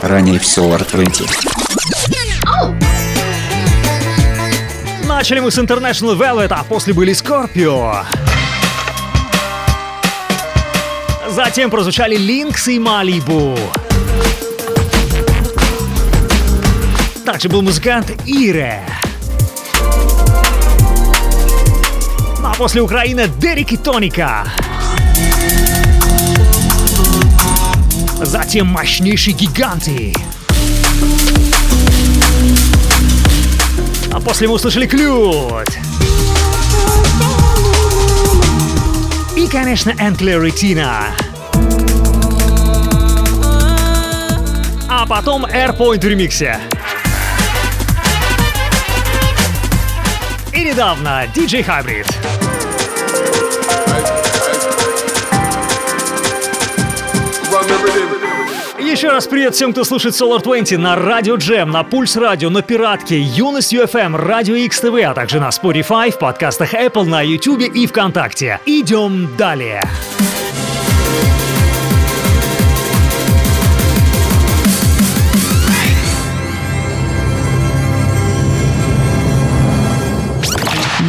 Ранее 0.00 0.38
в 0.38 0.44
Solar 0.44 0.90
20. 0.90 1.26
Начали 5.20 5.40
мы 5.40 5.50
с 5.50 5.58
International 5.58 6.16
Velvet, 6.16 6.50
а 6.50 6.64
после 6.64 6.94
были 6.94 7.12
Scorpio. 7.12 8.06
Затем 11.28 11.70
прозвучали 11.70 12.16
Lynx 12.16 12.72
и 12.72 12.78
Malibu. 12.78 13.54
Также 17.26 17.50
был 17.50 17.60
музыкант 17.60 18.10
Ире. 18.24 18.80
Ну, 22.38 22.48
а 22.48 22.54
после 22.56 22.80
Украины 22.80 23.28
Дерек 23.28 23.72
и 23.72 23.76
Тоника. 23.76 24.46
Затем 28.22 28.68
мощнейшие 28.68 29.34
гиганты. 29.34 30.14
А 34.20 34.22
после 34.22 34.48
мы 34.48 34.54
услышали 34.54 34.86
Клют. 34.86 35.66
И, 39.34 39.48
конечно, 39.48 39.92
Antler 39.92 40.46
Retina. 40.46 41.04
А 44.90 45.06
потом 45.06 45.46
Airpoint 45.46 46.02
в 46.02 46.04
ремиксе. 46.04 46.60
И 50.52 50.64
недавно 50.64 51.24
DJ 51.34 51.64
Hybrid. 51.64 52.39
Еще 58.90 59.08
раз 59.08 59.28
привет 59.28 59.54
всем, 59.54 59.70
кто 59.70 59.84
слушает 59.84 60.16
Solar 60.16 60.42
20 60.42 60.76
на 60.76 60.96
Радио 60.96 61.36
Джем, 61.36 61.70
на 61.70 61.84
Пульс 61.84 62.16
Радио, 62.16 62.50
на 62.50 62.60
Пиратке, 62.60 63.20
Юность 63.20 63.72
UFM, 63.72 64.16
Радио 64.16 64.56
XTV, 64.56 65.02
а 65.02 65.14
также 65.14 65.38
на 65.38 65.50
Spotify, 65.50 66.10
в 66.10 66.18
подкастах 66.18 66.74
Apple, 66.74 67.04
на 67.04 67.22
YouTube 67.22 67.60
и 67.60 67.86
ВКонтакте. 67.86 68.58
Идем 68.66 69.28
далее. 69.36 69.80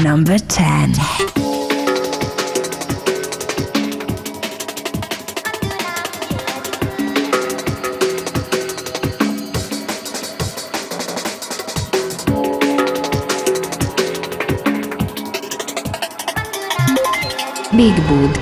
Number 0.03 0.37
10. 0.37 1.50
Big 17.81 17.95
Bud. 18.07 18.39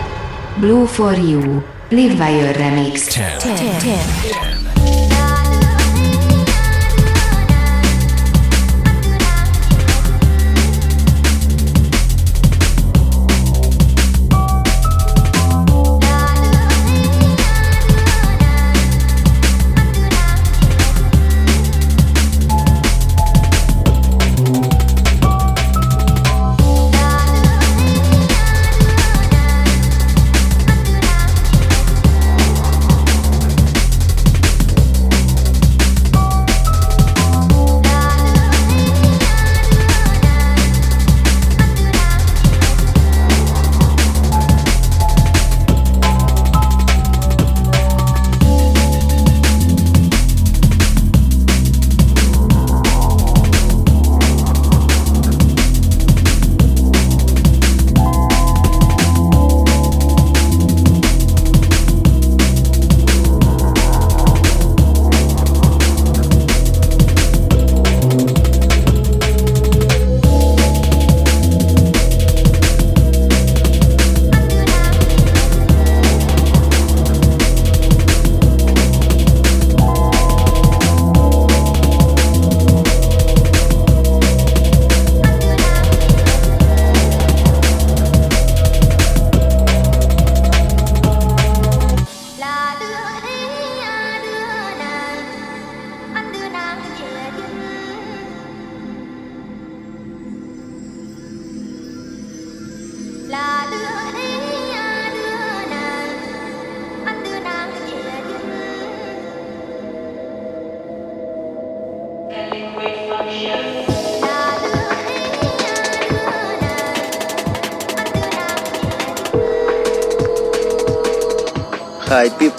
Blue 0.58 0.86
for 0.86 1.14
You. 1.14 1.64
Live 1.92 2.20
Wire 2.20 2.54
Remix. 2.56 3.10
10. 3.10 3.40
10. 3.40 3.56
10. 3.58 3.80
10. 3.80 4.59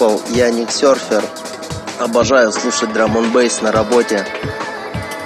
Apple, 0.01 0.19
я 0.35 0.49
Никсерфер. 0.49 1.23
Обожаю 1.99 2.51
слушать 2.51 2.91
драм 2.91 3.31
бейс 3.31 3.61
на 3.61 3.71
работе. 3.71 4.25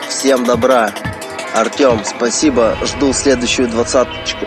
Всем 0.09 0.43
добра. 0.43 0.91
Артем, 1.53 2.01
спасибо. 2.03 2.75
Жду 2.83 3.13
следующую 3.13 3.69
двадцаточку. 3.69 4.44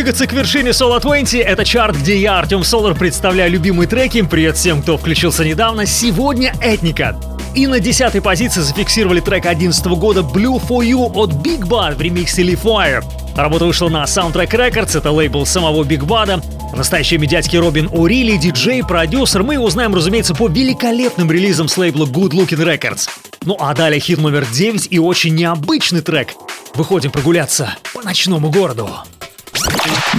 Двигаться 0.00 0.26
к 0.26 0.32
вершине 0.32 0.70
Solo 0.70 0.98
20. 0.98 1.40
Это 1.40 1.62
чарт, 1.62 1.94
где 1.94 2.18
я, 2.18 2.38
Артем 2.38 2.64
Солар, 2.64 2.94
представляю 2.94 3.50
любимые 3.50 3.86
треки. 3.86 4.22
Привет 4.22 4.56
всем, 4.56 4.80
кто 4.80 4.96
включился 4.96 5.44
недавно. 5.44 5.84
Сегодня 5.84 6.54
Этника. 6.62 7.20
И 7.54 7.66
на 7.66 7.80
десятой 7.80 8.22
позиции 8.22 8.62
зафиксировали 8.62 9.20
трек 9.20 9.42
2011 9.42 9.86
года 9.98 10.20
Blue 10.20 10.58
For 10.58 10.78
You 10.78 11.12
от 11.14 11.32
Big 11.46 11.68
Bad 11.68 11.96
в 11.96 12.00
ремиксе 12.00 12.40
Lee 12.40 12.58
Fire. 12.58 13.04
Работа 13.36 13.66
вышла 13.66 13.90
на 13.90 14.04
Soundtrack 14.04 14.50
Records, 14.52 14.96
это 14.96 15.10
лейбл 15.10 15.44
самого 15.44 15.84
Биг 15.84 16.04
Бада. 16.04 16.42
Настоящий 16.74 17.18
медиатский 17.18 17.58
Робин 17.58 17.88
О'Рилли, 17.88 18.38
диджей, 18.38 18.82
продюсер. 18.82 19.42
Мы 19.42 19.54
его 19.54 19.68
знаем, 19.68 19.94
разумеется, 19.94 20.34
по 20.34 20.48
великолепным 20.48 21.30
релизам 21.30 21.68
с 21.68 21.76
лейбла 21.76 22.06
Good 22.06 22.30
Looking 22.30 22.64
Records. 22.64 23.06
Ну 23.44 23.54
а 23.60 23.74
далее 23.74 24.00
хит 24.00 24.16
номер 24.16 24.46
9 24.50 24.88
и 24.90 24.98
очень 24.98 25.34
необычный 25.34 26.00
трек. 26.00 26.30
Выходим 26.74 27.10
прогуляться 27.10 27.74
по 27.92 28.00
ночному 28.00 28.50
городу. 28.50 28.88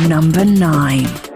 Number 0.07 0.45
9. 0.45 1.30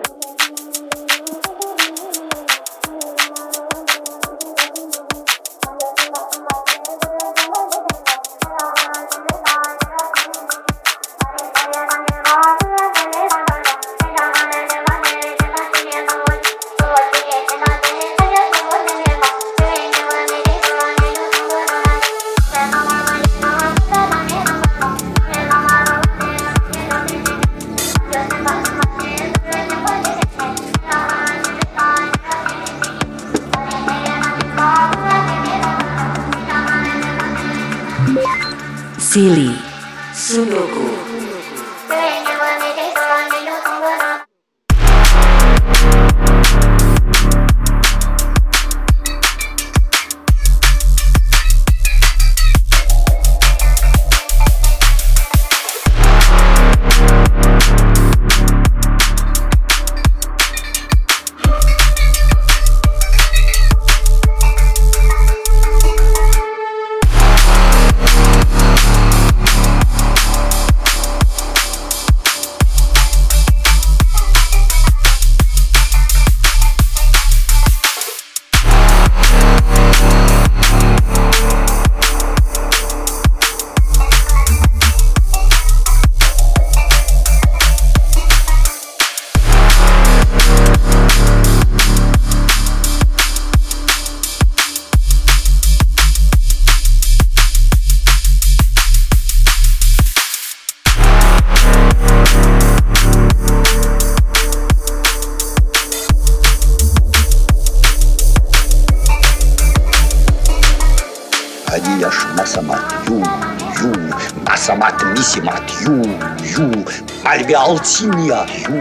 Мальвиал 117.45 117.77
тимия 117.77 118.47
ю, 118.67 118.75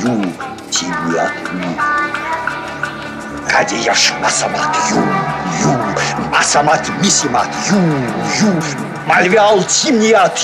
ю, 0.00 0.32
тимия 0.70 1.30
ю. 1.52 1.76
Hadiyаш 3.52 4.14
масамат 4.22 4.74
ю, 4.90 4.96
ю, 5.62 5.78
масамат 6.32 6.88
мисимат 7.02 7.48
ю, 7.70 7.76
ю, 7.76 8.62
мальвиал 9.06 9.62
тимият 9.64 10.38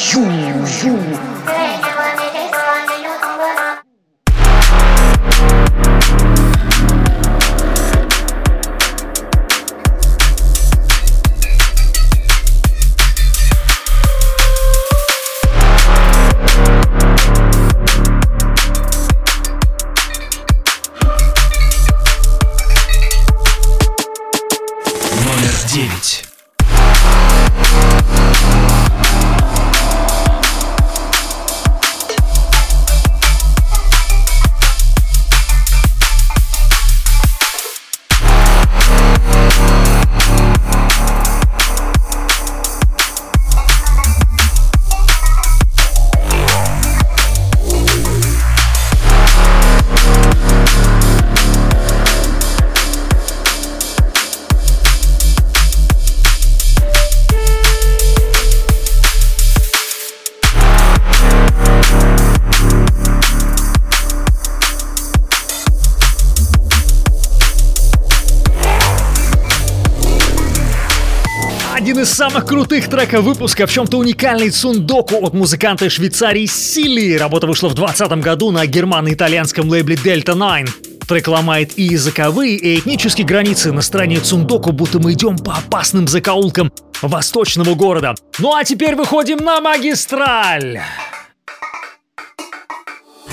самых 72.13 72.47
крутых 72.47 72.89
треков 72.89 73.25
выпуска, 73.25 73.67
в 73.67 73.73
чем-то 73.73 73.97
уникальный 73.99 74.51
Цундоку 74.51 75.17
от 75.25 75.35
музыканта 75.35 75.89
Швейцарии 75.89 76.47
Сили. 76.47 77.17
Работа 77.17 77.47
вышла 77.47 77.69
в 77.69 77.75
2020 77.75 78.25
году 78.25 78.51
на 78.51 78.67
германо-итальянском 78.67 79.69
лейбле 79.69 79.97
Delta 79.97 80.35
Nine. 80.35 80.69
Трек 81.09 81.29
ломает 81.29 81.79
и 81.79 81.83
языковые, 81.83 82.57
и 82.57 82.79
этнические 82.79 83.27
границы. 83.27 83.73
На 83.73 83.83
стороне 83.83 84.21
Цундоку 84.21 84.73
будто 84.73 84.99
мы 84.99 85.13
идем 85.13 85.39
по 85.39 85.55
опасным 85.55 86.07
закоулкам 86.07 86.71
восточного 87.01 87.75
города. 87.75 88.15
Ну 88.39 88.55
а 88.55 88.65
теперь 88.65 88.95
выходим 88.95 89.39
на 89.39 89.61
магистраль. 89.61 90.81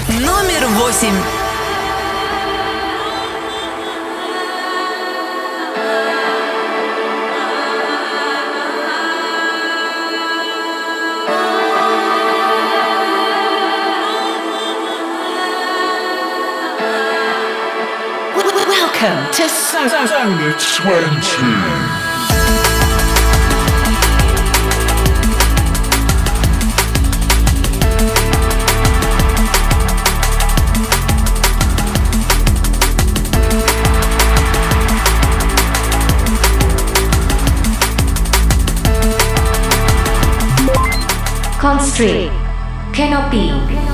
Номер 0.08 0.68
восемь. 0.78 1.49
Welcome 19.02 19.32
to 19.32 19.48
Sound 19.48 19.92
20. 20.60 21.00
Constrict. 41.58 42.34
Canopy. 42.94 43.89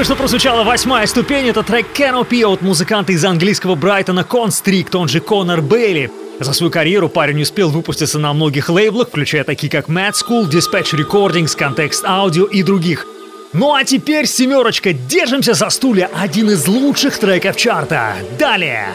Только 0.00 0.14
что 0.14 0.16
прозвучала 0.16 0.64
восьмая 0.64 1.06
ступень. 1.06 1.48
Это 1.48 1.62
трек 1.62 1.88
Canopy 1.94 2.42
от 2.50 2.62
музыканта 2.62 3.12
из 3.12 3.22
английского 3.22 3.74
Брайтона 3.74 4.24
Констрикт, 4.24 4.94
он 4.94 5.08
же 5.08 5.20
Конор 5.20 5.60
Бейли. 5.60 6.10
За 6.38 6.54
свою 6.54 6.72
карьеру 6.72 7.10
парень 7.10 7.42
успел 7.42 7.68
выпуститься 7.68 8.18
на 8.18 8.32
многих 8.32 8.70
лейблах, 8.70 9.08
включая 9.08 9.44
такие 9.44 9.70
как 9.70 9.90
Mad 9.90 10.12
School, 10.12 10.50
Dispatch 10.50 10.94
Recordings, 10.94 11.54
Context 11.54 12.06
Audio 12.06 12.48
и 12.48 12.62
других. 12.62 13.04
Ну 13.52 13.74
а 13.74 13.84
теперь 13.84 14.24
семерочка, 14.24 14.94
держимся 14.94 15.52
за 15.52 15.68
стулья, 15.68 16.08
один 16.14 16.48
из 16.48 16.66
лучших 16.66 17.18
треков 17.18 17.58
чарта. 17.58 18.14
Далее. 18.38 18.94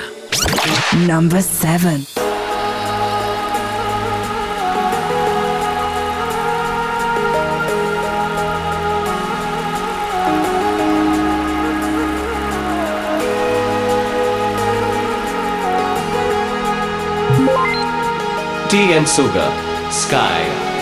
Number 1.07 1.45
seven. 1.61 2.03
Tea 18.75 18.91
and 18.91 19.07
Sugar, 19.07 19.49
Sky. 19.89 20.74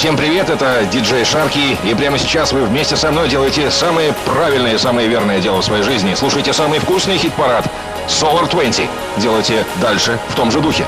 Всем 0.00 0.16
привет, 0.16 0.48
это 0.48 0.86
диджей 0.90 1.26
Шарки, 1.26 1.76
и 1.84 1.94
прямо 1.94 2.16
сейчас 2.16 2.52
вы 2.52 2.64
вместе 2.64 2.96
со 2.96 3.12
мной 3.12 3.28
делаете 3.28 3.70
самое 3.70 4.14
правильное, 4.24 4.78
самое 4.78 5.06
верное 5.06 5.40
дело 5.40 5.60
в 5.60 5.64
своей 5.66 5.82
жизни. 5.82 6.14
Слушайте 6.14 6.54
самый 6.54 6.78
вкусный 6.78 7.18
хит-парад 7.18 7.66
Solar 8.08 8.48
20. 8.50 8.88
Делайте 9.18 9.66
дальше 9.78 10.18
в 10.30 10.36
том 10.36 10.50
же 10.50 10.60
духе. 10.60 10.86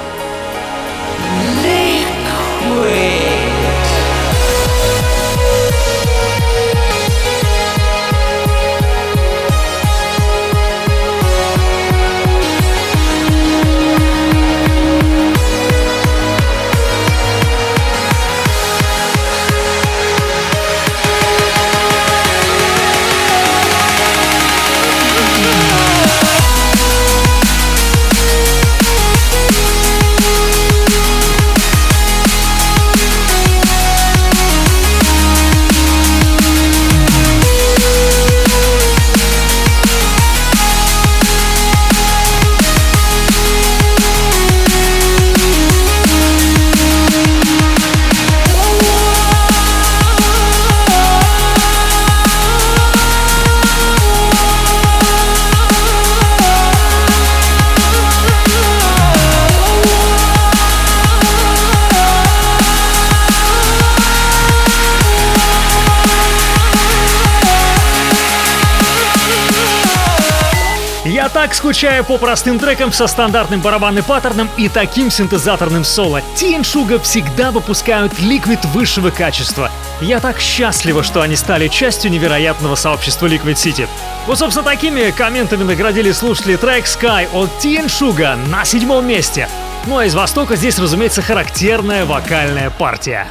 Я 71.62 71.68
так 71.68 71.74
скучаю 71.76 72.04
по 72.04 72.18
простым 72.18 72.58
трекам 72.58 72.92
со 72.92 73.06
стандартным 73.06 73.60
барабанным 73.60 74.02
паттерном 74.02 74.50
и 74.56 74.68
таким 74.68 75.12
синтезаторным 75.12 75.84
соло. 75.84 76.20
Тин 76.34 76.64
Шуга 76.64 76.98
всегда 76.98 77.52
выпускают 77.52 78.18
ликвид 78.18 78.64
высшего 78.64 79.10
качества. 79.10 79.70
Я 80.00 80.18
так 80.18 80.40
счастлива, 80.40 81.04
что 81.04 81.22
они 81.22 81.36
стали 81.36 81.68
частью 81.68 82.10
невероятного 82.10 82.74
сообщества 82.74 83.28
Liquid 83.28 83.54
City. 83.54 83.88
Вот, 84.26 84.40
собственно, 84.40 84.64
такими 84.64 85.12
комментами 85.12 85.62
наградили 85.62 86.10
слушатели 86.10 86.56
трек 86.56 86.84
Sky 86.84 87.28
от 87.32 87.56
Тин 87.60 87.88
Шуга 87.88 88.36
на 88.50 88.64
седьмом 88.64 89.06
месте. 89.06 89.48
Ну 89.86 89.98
а 89.98 90.04
из 90.04 90.16
Востока 90.16 90.56
здесь, 90.56 90.80
разумеется, 90.80 91.22
характерная 91.22 92.04
вокальная 92.06 92.70
партия. 92.70 93.28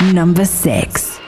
Number 0.00 0.46
six. 0.46 1.20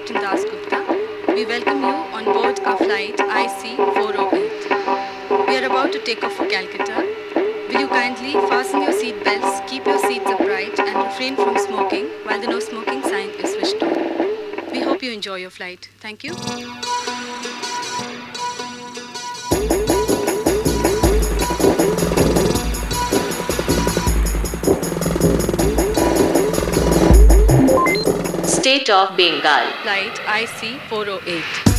Captain 0.00 0.22
Das 0.22 0.44
Gupta, 0.44 0.82
we 1.28 1.44
welcome 1.44 1.82
you 1.82 1.94
on 2.16 2.24
board 2.24 2.58
our 2.60 2.76
flight 2.78 3.20
IC 3.20 3.76
408. 3.76 5.46
We 5.46 5.58
are 5.58 5.66
about 5.66 5.92
to 5.92 5.98
take 6.02 6.24
off 6.24 6.32
for 6.32 6.46
Calcutta. 6.46 7.06
Will 7.68 7.80
you 7.80 7.86
kindly 7.86 8.32
fasten 8.32 8.80
your 8.80 8.92
seat 8.92 9.22
belts, 9.22 9.60
keep 9.70 9.84
your 9.84 9.98
seats 9.98 10.24
upright, 10.24 10.78
and 10.80 10.96
refrain 11.04 11.36
from 11.36 11.58
smoking 11.58 12.06
while 12.24 12.40
the 12.40 12.46
no 12.46 12.60
smoking 12.60 13.02
sign 13.02 13.28
is 13.40 13.52
switched 13.52 13.82
on? 13.82 14.72
We 14.72 14.80
hope 14.80 15.02
you 15.02 15.12
enjoy 15.12 15.36
your 15.36 15.50
flight. 15.50 15.90
Thank 15.98 16.24
you. 16.24 16.32
State 28.60 28.90
of 28.90 29.16
Bengal. 29.16 29.72
Flight 29.82 30.20
IC 30.28 30.78
408. 30.90 31.69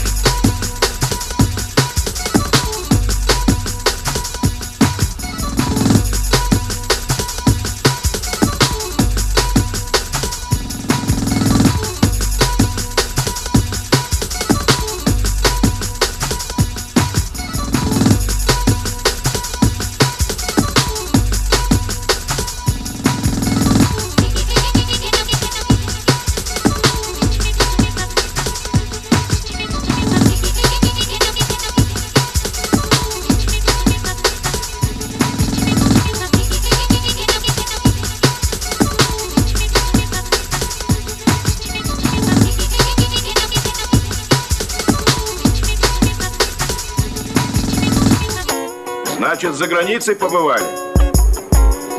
Значит, 49.51 49.57
за 49.57 49.67
границей 49.67 50.15
побывали? 50.15 50.63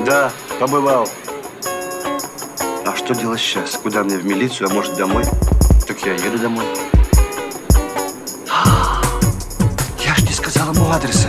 Да, 0.06 0.32
побывал. 0.58 1.06
А 2.86 2.96
что 2.96 3.14
делать 3.14 3.40
сейчас? 3.40 3.72
Куда 3.72 4.02
мне, 4.04 4.16
в 4.16 4.24
милицию, 4.24 4.70
а 4.70 4.72
может 4.72 4.96
домой? 4.96 5.24
Так 5.86 6.00
я 6.06 6.14
еду 6.14 6.38
домой. 6.38 6.64
Я 9.98 10.14
ж 10.14 10.22
не 10.22 10.32
сказал 10.32 10.72
ему 10.72 10.90
адреса. 10.90 11.28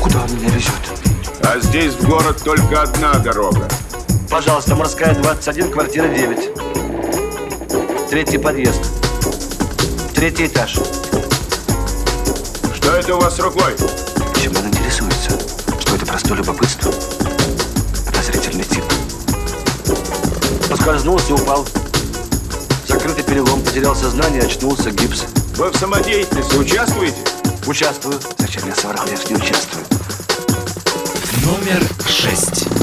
Куда 0.00 0.22
он 0.22 0.34
меня 0.36 0.48
везет? 0.48 0.72
А 1.42 1.58
здесь 1.60 1.92
в 1.92 2.08
город 2.08 2.40
только 2.42 2.82
одна 2.82 3.12
дорога. 3.14 3.68
Пожалуйста, 4.30 4.74
морская 4.74 5.14
21, 5.14 5.70
квартира 5.70 6.08
9. 6.08 8.08
Третий 8.08 8.38
подъезд. 8.38 8.80
Третий 10.14 10.46
этаж. 10.46 10.78
Что 12.74 12.92
это 12.92 13.16
у 13.16 13.20
вас 13.20 13.38
рукой? 13.38 13.74
Чем 14.42 14.56
он 14.56 14.68
интересуется? 14.68 15.15
Простое 16.16 16.38
любопытство? 16.38 16.90
Подозрительный 18.06 18.64
тип. 18.64 18.82
Поскользнулся, 20.70 21.34
упал. 21.34 21.68
Закрытый 22.88 23.22
перелом, 23.22 23.60
потерял 23.60 23.94
сознание, 23.94 24.40
очнулся, 24.40 24.90
гипс. 24.92 25.24
Вы 25.58 25.68
в 25.68 25.76
самодеятельности 25.76 26.56
участвуете? 26.56 27.18
Участвую. 27.66 28.18
Зачем 28.38 28.66
я 28.66 28.74
соврал? 28.74 29.06
Я 29.06 29.16
ж 29.18 29.28
не 29.28 29.36
участвую. 29.36 29.84
Номер 31.44 31.86
шесть. 32.08 32.75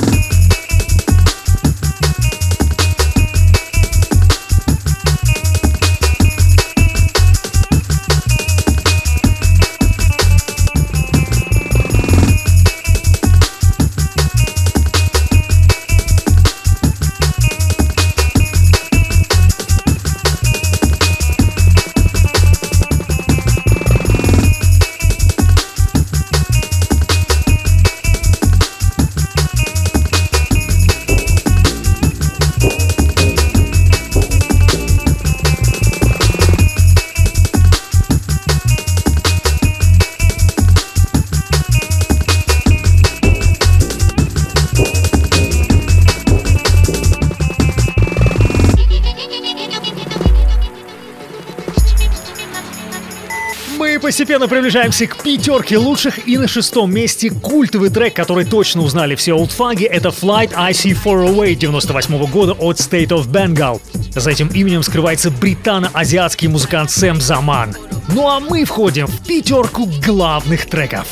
Постепенно 54.14 54.47
приближаемся 54.47 55.07
к 55.07 55.24
пятерке 55.24 55.80
лучших 55.80 56.28
и 56.28 56.38
на 56.38 56.47
шестом 56.47 56.93
месте 56.93 57.32
культовый 57.32 57.89
трек, 57.89 58.14
который 58.14 58.45
точно 58.45 58.84
узнали 58.84 59.16
все 59.16 59.34
олдфаги, 59.34 59.86
это 59.86 60.09
Flight 60.09 60.53
IC-408 60.53 61.55
98 61.55 62.26
года 62.28 62.51
от 62.51 62.78
State 62.78 63.07
of 63.07 63.28
Bengal. 63.28 63.82
За 64.11 64.30
этим 64.30 64.49
именем 64.49 64.84
скрывается 64.84 65.32
британо-азиатский 65.32 66.47
музыкант 66.47 66.91
Сэм 66.91 67.20
Заман. 67.22 67.76
Ну 68.09 68.30
а 68.30 68.39
мы 68.39 68.66
входим 68.66 69.07
в 69.07 69.26
пятерку 69.26 69.89
главных 70.05 70.68
треков. 70.68 71.07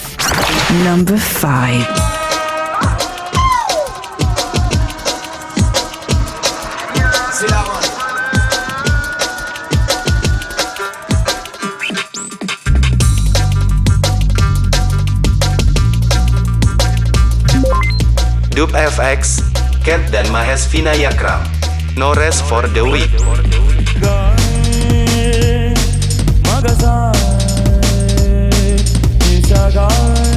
Number 0.85 1.19
five. 1.41 2.10
Dub 18.61 18.77
FX, 18.77 19.41
Cat 19.81 20.13
dan 20.13 20.29
Mahes 20.29 20.69
Vinayakram. 20.69 21.41
No 21.97 22.13
rest 22.13 22.45
for 22.45 22.69
the 22.69 22.85
week. 22.85 23.09
Solar 29.49 30.30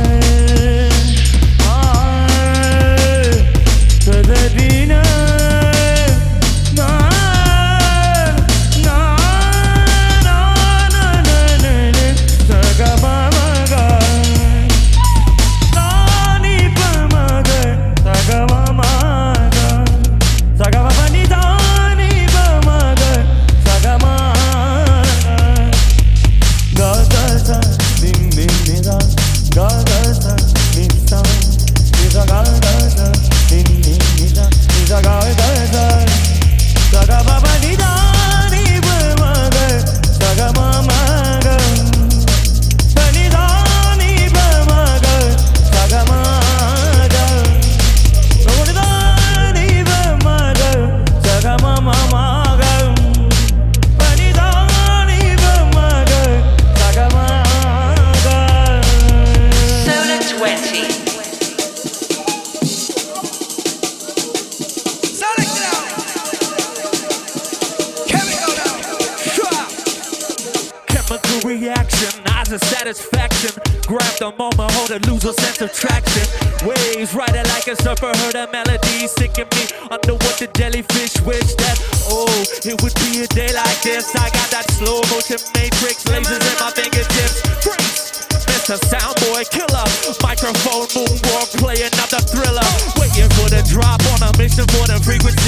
moment, 74.39 74.71
hold 74.73 74.91
it, 74.91 75.07
lose 75.07 75.25
a 75.25 75.33
sense 75.35 75.61
of 75.61 75.73
traction. 75.73 76.27
Waves 76.67 77.15
riding 77.15 77.47
like 77.55 77.67
a 77.69 77.77
surfer, 77.77 78.13
heard 78.25 78.35
a 78.35 78.51
melody 78.51 79.07
sicking 79.07 79.49
me 79.55 79.65
under 79.91 80.15
what 80.15 80.39
the 80.39 80.49
jellyfish 80.57 81.21
wish 81.23 81.55
that. 81.61 81.77
Oh, 82.09 82.29
it 82.65 82.77
would 82.83 82.95
be 83.05 83.23
a 83.23 83.29
day 83.29 83.53
like 83.53 83.81
this. 83.83 84.15
I 84.17 84.31
got 84.31 84.49
that 84.51 84.67
slow 84.73 85.01
motion 85.13 85.39
matrix, 85.55 86.05
lasers 86.09 86.41
in 86.41 86.57
my 86.59 86.71
fingertips. 86.73 87.43
Freeze, 87.61 88.27
Mr. 88.49 88.81
Soundboy 88.89 89.45
killer. 89.51 89.87
Microphone 90.23 90.89
moonwalk, 90.97 91.49
play 91.61 91.85
another 91.85 92.23
thriller. 92.25 92.65
Waiting 92.97 93.29
for 93.37 93.49
the 93.53 93.63
drop 93.69 94.01
on 94.17 94.25
a 94.25 94.31
mission 94.39 94.67
for 94.73 94.89
the 94.89 94.99
frequencies. 95.05 95.44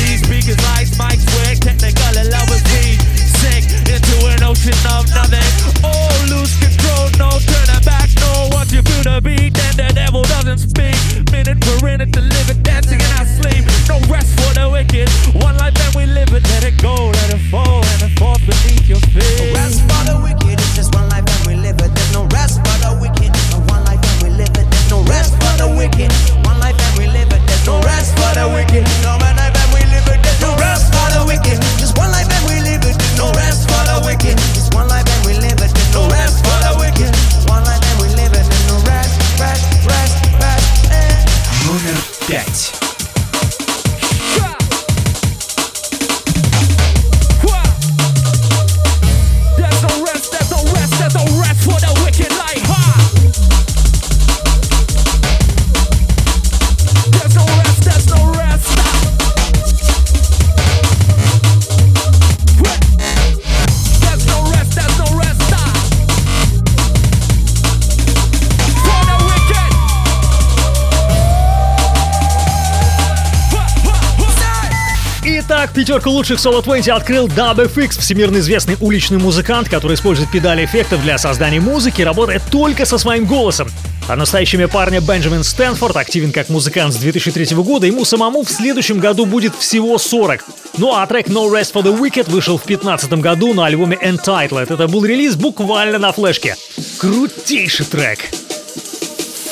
Пятерку 75.77 76.09
лучших 76.09 76.39
Solo 76.39 76.63
20 76.63 76.89
открыл 76.89 77.29
DubFX, 77.29 78.01
всемирно 78.01 78.39
известный 78.39 78.79
уличный 78.81 79.19
музыкант, 79.19 79.69
который 79.69 79.93
использует 79.93 80.31
педали 80.31 80.65
эффектов 80.65 81.03
для 81.03 81.19
создания 81.19 81.61
музыки 81.61 82.01
и 82.01 82.05
работает 82.05 82.43
только 82.51 82.87
со 82.87 82.97
своим 82.97 83.27
голосом. 83.27 83.69
А 84.09 84.17
настоящее 84.17 84.61
имя 84.61 84.69
парня 84.69 85.03
Бенджамин 85.03 85.45
Стэнфорд 85.45 85.97
активен 85.99 86.33
как 86.33 86.49
музыкант 86.49 86.95
с 86.95 86.97
2003 86.97 87.55
года, 87.57 87.87
ему 87.87 88.07
самому 88.07 88.43
в 88.43 88.51
следующем 88.51 89.01
году 89.01 89.27
будет 89.27 89.55
всего 89.55 89.99
40. 89.99 90.47
Ну 90.79 90.95
а 90.95 91.07
трек 91.07 91.29
No 91.29 91.51
Rest 91.51 91.75
for 91.75 91.83
the 91.83 91.95
Wicked 91.95 92.31
вышел 92.31 92.57
в 92.57 92.65
2015 92.65 93.13
году 93.21 93.53
на 93.53 93.67
альбоме 93.67 93.99
Entitled. 94.03 94.73
Это 94.73 94.89
был 94.89 95.05
релиз 95.05 95.37
буквально 95.37 95.99
на 95.99 96.11
флешке. 96.11 96.57
Крутейший 96.99 97.85
трек. 97.85 98.21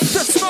The 0.00 0.43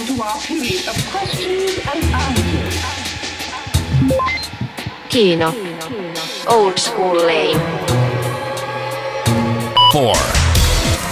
must 0.00 0.12
hurry 0.12 0.16
on 0.16 0.16
to 0.16 0.22
our 0.22 0.38
period 0.40 0.88
of 0.88 0.96
questions 1.10 1.78
and 1.92 2.04
answers. 2.14 2.76
Kino. 5.08 5.52
Old 6.48 6.78
School 6.78 7.16
Lane. 7.16 7.58
Four. 9.92 10.14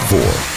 Four. 0.07 0.48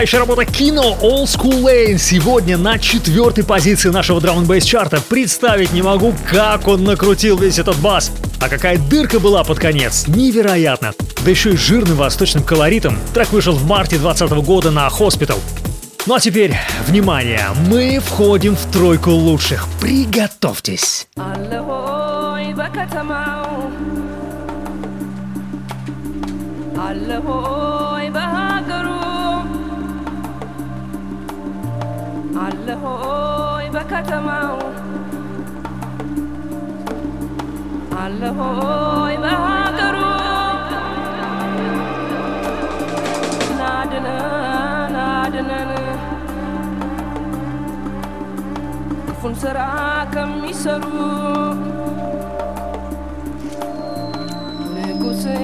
потрясающая 0.00 0.20
работа 0.20 0.46
кино 0.46 0.96
All 1.02 1.24
School 1.24 1.62
Lane 1.62 1.98
сегодня 1.98 2.56
на 2.56 2.78
четвертой 2.78 3.44
позиции 3.44 3.90
нашего 3.90 4.18
драм 4.18 4.46
бейс 4.46 4.64
чарта. 4.64 4.98
Представить 4.98 5.74
не 5.74 5.82
могу, 5.82 6.14
как 6.26 6.68
он 6.68 6.84
накрутил 6.84 7.36
весь 7.36 7.58
этот 7.58 7.76
бас. 7.76 8.10
А 8.40 8.48
какая 8.48 8.78
дырка 8.78 9.20
была 9.20 9.44
под 9.44 9.58
конец, 9.58 10.06
невероятно. 10.06 10.94
Да 11.22 11.30
еще 11.30 11.50
и 11.50 11.56
жирным 11.58 11.98
восточным 11.98 12.42
колоритом. 12.42 12.96
Трек 13.12 13.30
вышел 13.30 13.52
в 13.52 13.66
марте 13.66 13.98
2020 13.98 14.46
года 14.46 14.70
на 14.70 14.88
Hospital. 14.88 15.38
Ну 16.06 16.14
а 16.14 16.20
теперь, 16.20 16.54
внимание, 16.86 17.48
мы 17.68 17.98
входим 17.98 18.56
в 18.56 18.72
тройку 18.72 19.10
лучших. 19.10 19.66
Приготовьтесь. 19.82 21.08
الله 26.90 27.89
አለሆይ 32.92 33.66
በከተማው 33.74 34.54
አለሆይ 38.02 39.14
በሀገሩ 39.24 39.96
ናድነን 43.60 44.94
አድነን 45.04 45.72
ክፉን 49.06 49.36
ስራ 49.42 49.58
ከሚሰሩ 50.14 50.84
ንጉስን 54.74 55.36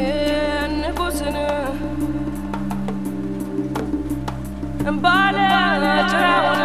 ጭራውን 6.11 6.61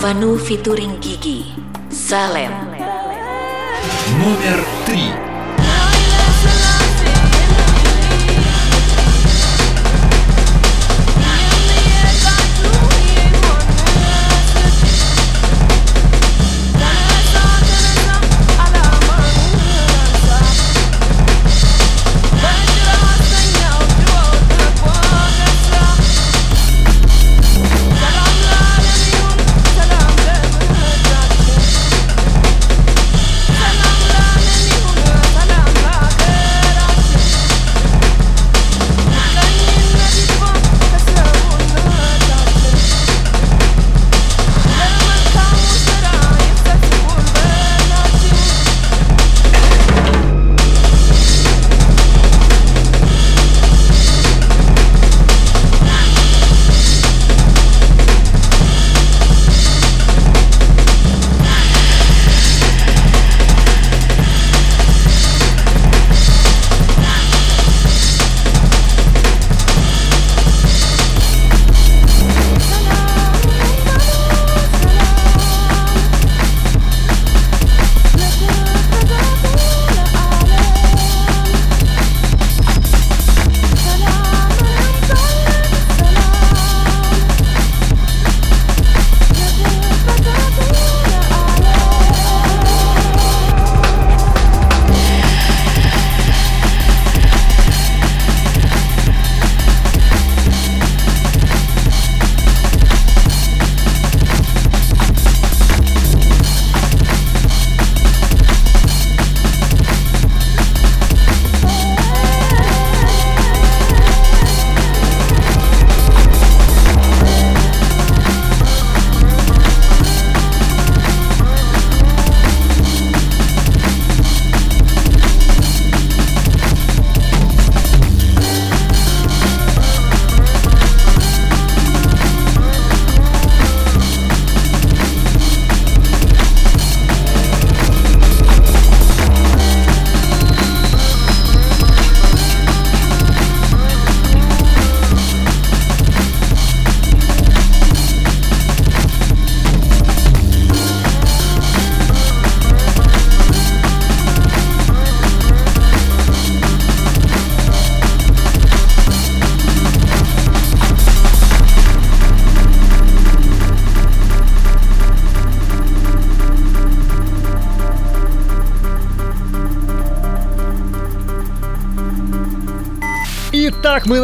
Vanu 0.00 0.36
featuring 0.36 1.00
Gigi. 1.00 1.44
Salem. 1.90 2.52
Номер 4.18 4.79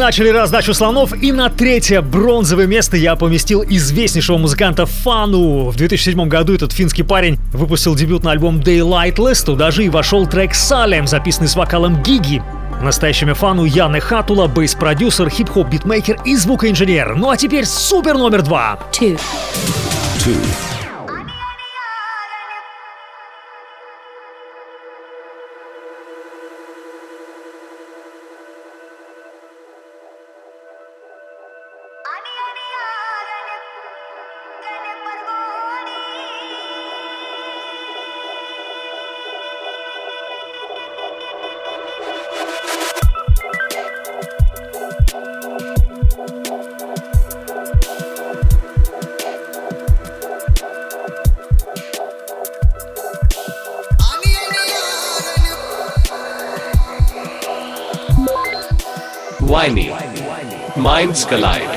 начали 0.08 0.30
раздачу 0.30 0.72
слонов, 0.72 1.12
и 1.22 1.32
на 1.32 1.50
третье 1.50 2.00
бронзовое 2.00 2.66
место 2.66 2.96
я 2.96 3.14
поместил 3.14 3.62
известнейшего 3.62 4.38
музыканта 4.38 4.86
Фану. 4.86 5.68
В 5.68 5.76
2007 5.76 6.28
году 6.28 6.54
этот 6.54 6.72
финский 6.72 7.02
парень 7.02 7.38
выпустил 7.52 7.94
дебютный 7.94 8.32
альбом 8.32 8.58
Daylightless, 8.58 9.44
туда 9.44 9.70
же 9.70 9.84
и 9.84 9.90
вошел 9.90 10.26
трек 10.26 10.54
Салем, 10.54 11.06
записанный 11.06 11.48
с 11.48 11.56
вокалом 11.56 12.02
Гиги. 12.02 12.42
Настоящими 12.80 13.34
фану 13.34 13.64
Яны 13.64 14.00
Хатула, 14.00 14.46
бейс-продюсер, 14.46 15.28
хип-хоп 15.28 15.68
битмейкер 15.68 16.22
и 16.24 16.36
звукоинженер. 16.36 17.14
Ну 17.14 17.28
а 17.28 17.36
теперь 17.36 17.66
супер 17.66 18.14
номер 18.14 18.40
два. 18.40 18.78
Two. 18.92 19.20
Two. 20.24 20.67
Geist 61.28 61.42
geleitet. 61.42 61.67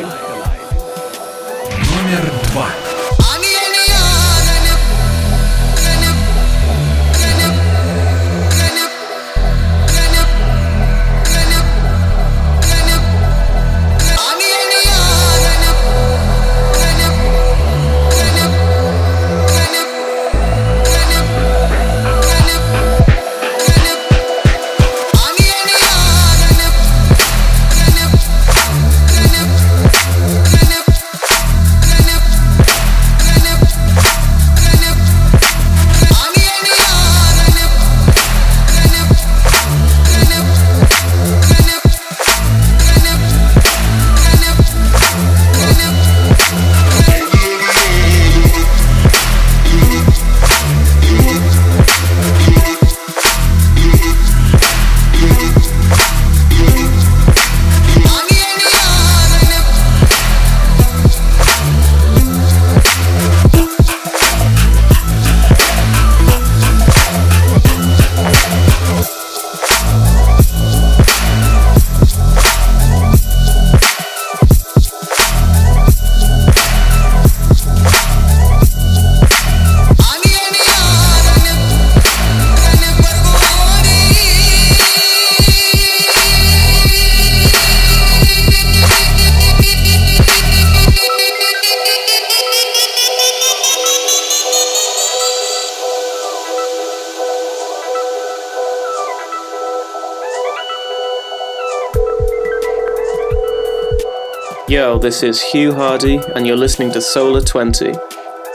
This 105.01 105.23
is 105.23 105.41
Hugh 105.41 105.73
Hardy, 105.73 106.21
and 106.35 106.45
you're 106.45 106.55
listening 106.55 106.91
to 106.91 107.01
Solar 107.01 107.41
20. 107.41 107.91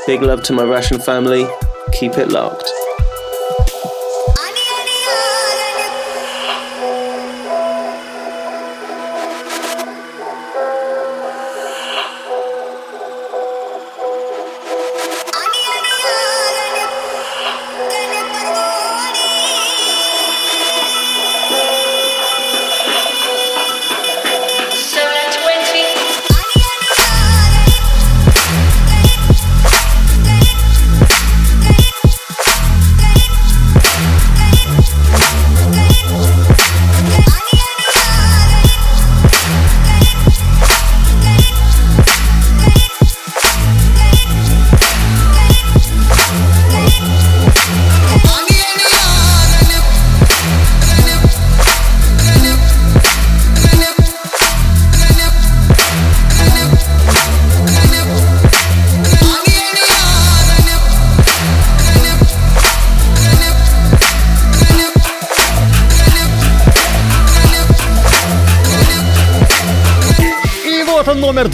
Big 0.06 0.22
love 0.22 0.44
to 0.44 0.52
my 0.52 0.62
Russian 0.62 1.00
family. 1.00 1.44
Keep 1.92 2.18
it 2.18 2.28
locked. 2.28 2.65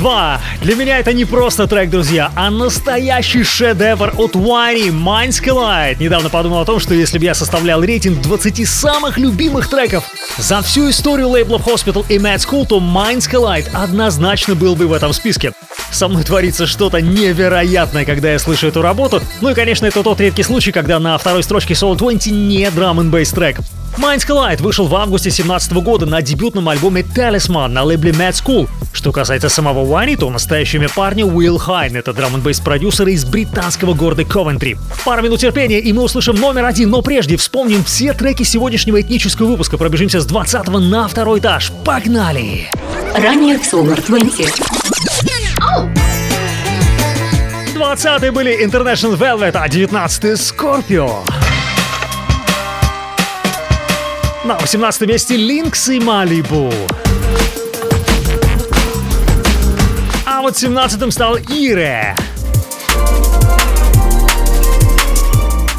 2. 0.02 0.40
Для 0.62 0.74
меня 0.74 0.98
это 0.98 1.12
не 1.12 1.24
просто 1.24 1.68
трек, 1.68 1.88
друзья, 1.88 2.32
а 2.34 2.50
настоящий 2.50 3.44
шедевр 3.44 4.12
от 4.18 4.34
Уайни 4.34 4.90
Minds 4.90 5.40
Collide. 5.40 6.02
Недавно 6.02 6.28
подумал 6.28 6.62
о 6.62 6.64
том, 6.64 6.80
что 6.80 6.92
если 6.92 7.18
бы 7.18 7.24
я 7.24 7.34
составлял 7.34 7.80
рейтинг 7.84 8.20
20 8.20 8.68
самых 8.68 9.16
любимых 9.16 9.68
треков 9.70 10.02
за 10.38 10.60
всю 10.62 10.90
историю 10.90 11.28
лейбла 11.28 11.58
Hospital 11.58 12.04
и 12.08 12.18
Mad 12.18 12.38
School, 12.38 12.66
то 12.66 12.78
Minds 12.78 13.30
Collide 13.30 13.68
однозначно 13.72 14.56
был 14.56 14.74
бы 14.74 14.88
в 14.88 14.92
этом 14.92 15.12
списке. 15.12 15.52
Со 15.92 16.08
мной 16.08 16.24
творится 16.24 16.66
что-то 16.66 17.00
невероятное, 17.00 18.04
когда 18.04 18.32
я 18.32 18.40
слышу 18.40 18.66
эту 18.66 18.82
работу. 18.82 19.22
Ну 19.40 19.50
и, 19.50 19.54
конечно, 19.54 19.86
это 19.86 20.02
тот 20.02 20.20
редкий 20.20 20.42
случай, 20.42 20.72
когда 20.72 20.98
на 20.98 21.16
второй 21.16 21.44
строчке 21.44 21.74
Soul 21.74 21.94
20 21.94 22.32
не 22.32 22.68
драм 22.72 22.98
н 22.98 23.08
бейс 23.08 23.30
трек. 23.30 23.58
Minds 23.98 24.26
Collide 24.26 24.62
вышел 24.62 24.86
в 24.86 24.94
августе 24.94 25.28
2017 25.28 25.72
года 25.74 26.06
на 26.06 26.22
дебютном 26.22 26.68
альбоме 26.68 27.02
Talisman 27.02 27.68
на 27.68 27.82
лейбле 27.82 28.12
Mad 28.12 28.32
School. 28.32 28.68
Что 28.92 29.12
касается 29.12 29.48
самого 29.48 29.84
Вани, 29.84 30.16
то 30.16 30.30
настоящее 30.30 30.80
имя 30.80 30.88
парня 30.88 31.26
Уилл 31.26 31.58
Хайн. 31.58 31.96
Это 31.96 32.12
драм 32.12 32.34
н 32.34 32.42
продюсер 32.64 33.08
из 33.08 33.24
британского 33.24 33.94
города 33.94 34.24
Ковентри. 34.24 34.78
Пара 35.04 35.22
минут 35.22 35.40
терпения, 35.40 35.80
и 35.80 35.92
мы 35.92 36.02
услышим 36.02 36.36
номер 36.36 36.64
один, 36.64 36.90
но 36.90 37.02
прежде 37.02 37.36
вспомним 37.36 37.84
все 37.84 38.12
треки 38.14 38.42
сегодняшнего 38.42 39.00
этнического 39.00 39.46
выпуска. 39.48 39.76
Пробежимся 39.76 40.20
с 40.20 40.26
20 40.26 40.68
на 40.68 41.08
второй 41.08 41.40
этаж. 41.40 41.72
Погнали! 41.84 42.70
Ранее 43.16 43.58
в 43.58 43.62
Solar 43.62 44.04
20. 44.06 44.62
20 47.74 48.32
были 48.32 48.64
International 48.64 49.18
Velvet, 49.18 49.52
а 49.54 49.68
19 49.68 50.24
Scorpio. 50.38 51.51
На 54.44 54.58
18 54.58 55.02
месте 55.02 55.36
Линкс 55.36 55.88
и 55.88 56.00
Малибу. 56.00 56.72
А 60.26 60.42
вот 60.42 60.54
17-м 60.54 61.12
стал 61.12 61.36
Ире. 61.36 62.16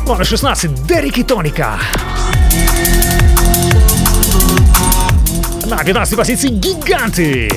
Номер 0.08 0.26
16 0.26 0.86
Дерек 0.86 1.18
и 1.18 1.24
Тоника. 1.24 1.78
На 5.66 5.84
15 5.84 6.16
позиции 6.16 6.48
гиганты. 6.48 7.50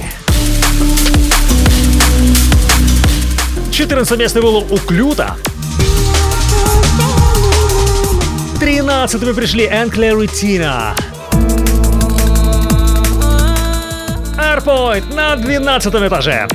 14 3.70 4.18
место 4.18 4.42
было 4.42 4.58
у 4.58 4.78
Клюта, 4.78 5.36
13 8.58 9.34
пришли 9.36 9.66
Энклер 9.66 10.18
и 10.18 10.26
Тина. 10.26 10.94
Airpoint 14.38 15.14
на 15.14 15.36
12 15.36 15.94
этаже. 15.94 16.48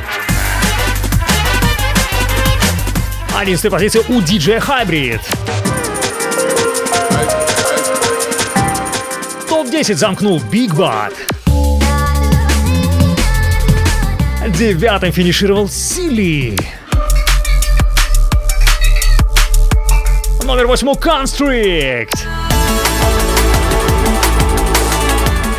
11 3.37 3.71
позиция 3.71 4.01
у 4.09 4.19
DJ 4.19 4.59
Hybrid. 4.59 5.21
Топ-10 9.47 9.93
замкнул 9.93 10.39
Big 10.51 10.71
Bad. 10.73 11.13
Девятым 14.57 15.11
финишировал 15.11 15.69
Сили. 15.69 16.80
Номер 20.51 20.67
восьмой 20.67 20.95
Constrict. 20.95 22.13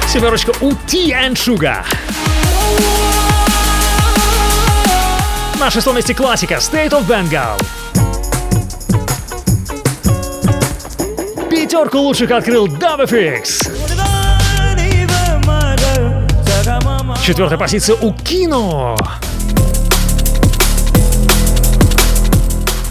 Семерочка 0.07 0.53
у 0.61 0.73
Tea 0.73 1.15
and 1.19 1.33
Sugar. 1.33 1.83
На 5.59 5.71
шестом 5.71 5.97
месте 5.97 6.15
классика 6.15 6.57
State 6.57 6.91
of 6.91 7.07
Bengal. 7.07 7.59
Пятерку 11.49 11.97
лучших 11.97 12.31
открыл 12.31 12.67
DubFX. 12.67 13.73
Четвертая 17.25 17.59
позиция 17.59 17.97
у 17.97 18.13
Кино. 18.13 18.95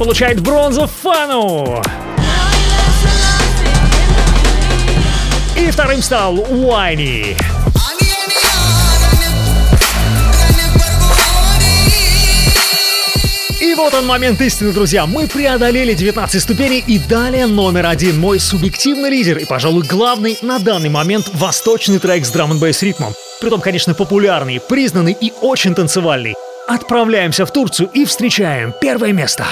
Получает 0.02 0.42
бронзу 0.42 0.88
Фану. 1.04 1.80
И 5.56 5.70
вторым 5.70 6.02
стал 6.02 6.40
Уайни. 6.40 7.38
И 13.62 13.76
вот 13.76 13.94
он 13.94 14.08
момент 14.08 14.42
истины, 14.42 14.74
друзья. 14.74 15.06
Мы 15.06 15.28
преодолели 15.28 15.94
19 15.94 16.42
ступеней 16.42 16.84
и 16.88 16.98
далее 16.98 17.46
номер 17.46 17.86
один. 17.86 18.20
Мой 18.20 18.40
субъективный 18.40 19.12
лидер 19.12 19.38
и, 19.38 19.46
пожалуй, 19.46 19.84
главный 19.84 20.36
на 20.42 20.58
данный 20.58 20.90
момент 20.90 21.30
восточный 21.36 22.00
трек 22.00 22.26
с 22.26 22.32
драм 22.32 22.52
н 22.52 22.60
ритмом. 22.82 23.14
Притом, 23.40 23.62
конечно, 23.62 23.94
популярный, 23.94 24.60
признанный 24.60 25.16
и 25.22 25.32
очень 25.42 25.76
танцевальный. 25.76 26.34
Отправляемся 26.68 27.46
в 27.46 27.52
Турцию 27.52 27.90
и 27.94 28.06
встречаем 28.06 28.74
первое 28.82 29.12
место. 29.14 29.46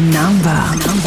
Number, 0.00 0.99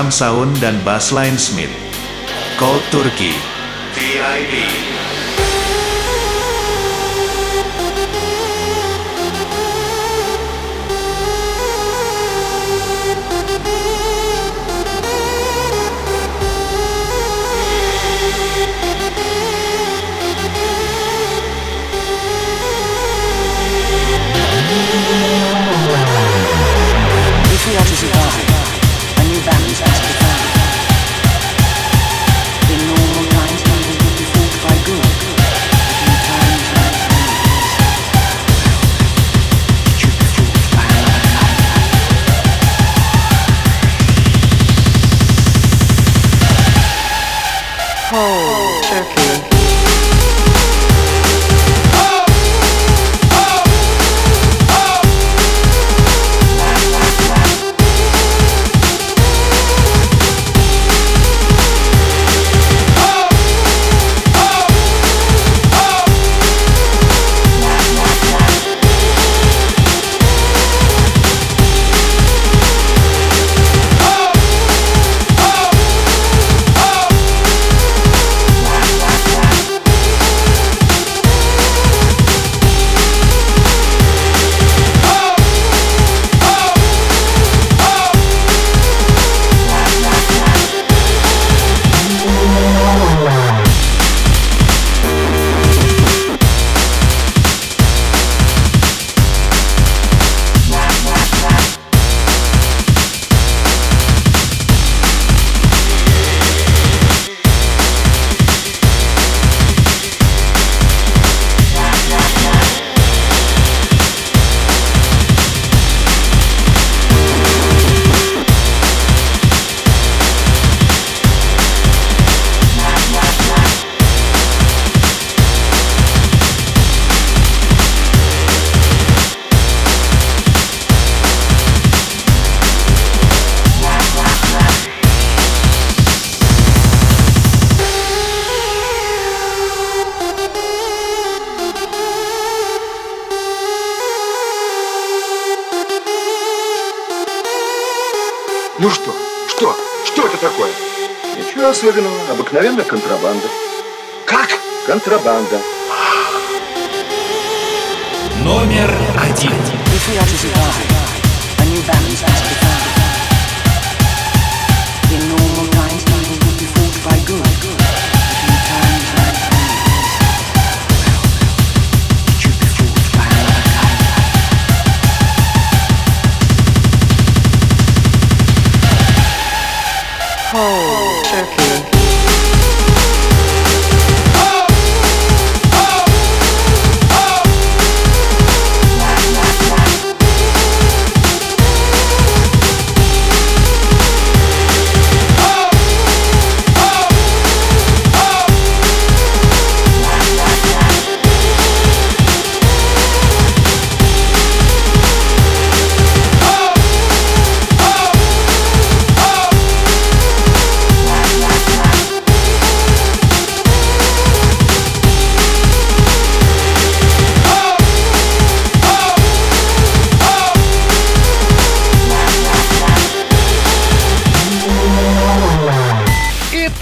drum 0.00 0.08
sound 0.08 0.56
dan 0.64 0.80
bassline 0.80 1.36
Smith. 1.36 1.68
Cold 2.56 2.80
Turkey. 2.88 3.36
VIB. 3.92 4.89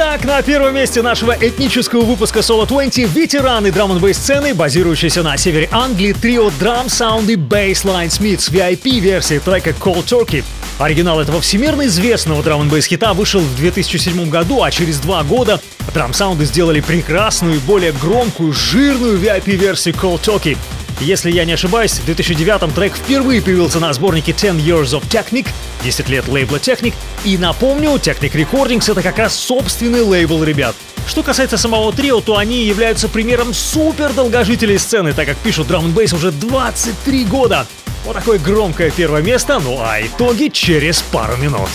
Итак, 0.00 0.24
на 0.24 0.40
первом 0.42 0.76
месте 0.76 1.02
нашего 1.02 1.32
этнического 1.32 2.02
выпуска 2.02 2.38
Solo 2.38 2.68
20 2.68 3.12
ветераны 3.12 3.72
драм 3.72 3.90
н 3.90 4.14
сцены, 4.14 4.54
базирующиеся 4.54 5.24
на 5.24 5.36
севере 5.36 5.68
Англии, 5.72 6.12
трио 6.12 6.50
Drum 6.50 6.86
Sound 6.86 7.26
и 7.26 7.34
Bassline 7.34 8.06
Smiths 8.06 8.48
VIP-версии 8.48 9.40
трека 9.40 9.70
Cold 9.70 10.04
Turkey. 10.04 10.44
Оригинал 10.78 11.18
этого 11.18 11.40
всемирно 11.40 11.84
известного 11.86 12.44
драм 12.44 12.62
н 12.62 12.80
хита 12.80 13.12
вышел 13.12 13.40
в 13.40 13.56
2007 13.56 14.30
году, 14.30 14.62
а 14.62 14.70
через 14.70 15.00
два 15.00 15.24
года 15.24 15.60
Drum 15.92 16.12
Sound 16.12 16.44
сделали 16.44 16.78
прекрасную 16.78 17.56
и 17.56 17.58
более 17.58 17.90
громкую, 17.90 18.52
жирную 18.52 19.18
VIP-версию 19.18 19.96
Cold 19.96 20.20
Turkey. 20.20 20.56
Если 21.00 21.30
я 21.30 21.44
не 21.44 21.52
ошибаюсь, 21.52 21.92
в 21.92 22.04
2009 22.06 22.74
трек 22.74 22.96
впервые 22.96 23.40
появился 23.40 23.78
на 23.78 23.92
сборнике 23.92 24.32
10 24.32 24.54
Years 24.54 24.98
of 24.98 25.08
Technic, 25.08 25.46
10 25.84 26.08
лет 26.08 26.26
лейбла 26.26 26.56
Technic, 26.56 26.92
и 27.24 27.38
напомню, 27.38 27.90
Technic 27.90 28.32
Recordings 28.32 28.90
это 28.90 29.00
как 29.00 29.18
раз 29.18 29.34
собственный 29.34 30.00
лейбл 30.00 30.42
ребят. 30.42 30.74
Что 31.06 31.22
касается 31.22 31.56
самого 31.56 31.92
трио, 31.92 32.20
то 32.20 32.36
они 32.36 32.64
являются 32.64 33.08
примером 33.08 33.54
супер 33.54 34.12
долгожителей 34.12 34.78
сцены, 34.78 35.12
так 35.12 35.26
как 35.26 35.36
пишут 35.38 35.68
драм 35.68 35.86
н 35.86 35.96
уже 35.96 36.32
23 36.32 37.24
года. 37.26 37.66
Вот 38.04 38.16
такое 38.16 38.40
громкое 38.40 38.90
первое 38.90 39.22
место, 39.22 39.60
ну 39.60 39.78
а 39.80 40.00
итоги 40.00 40.48
через 40.48 41.00
пару 41.00 41.36
минут. 41.36 41.70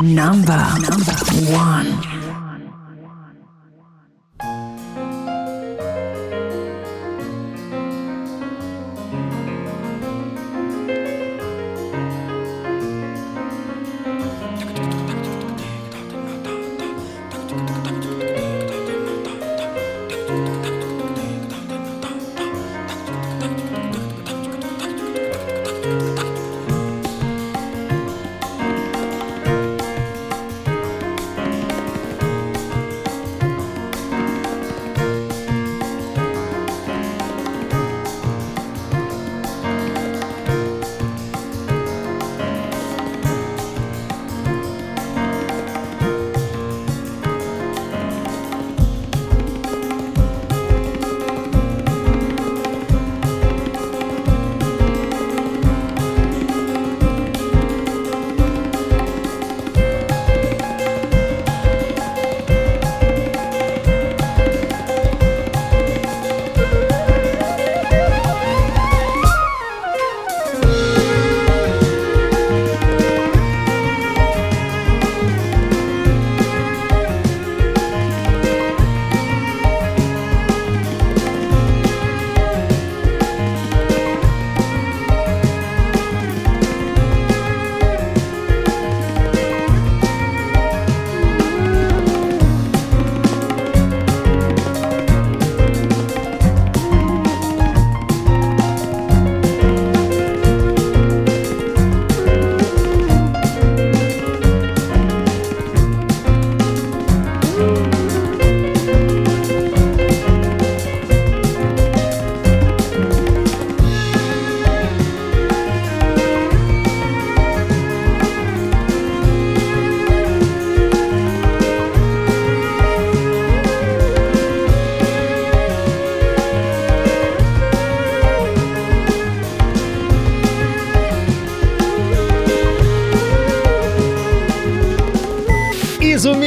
Number, 0.00 0.60
number 0.80 1.16
one. 1.50 2.23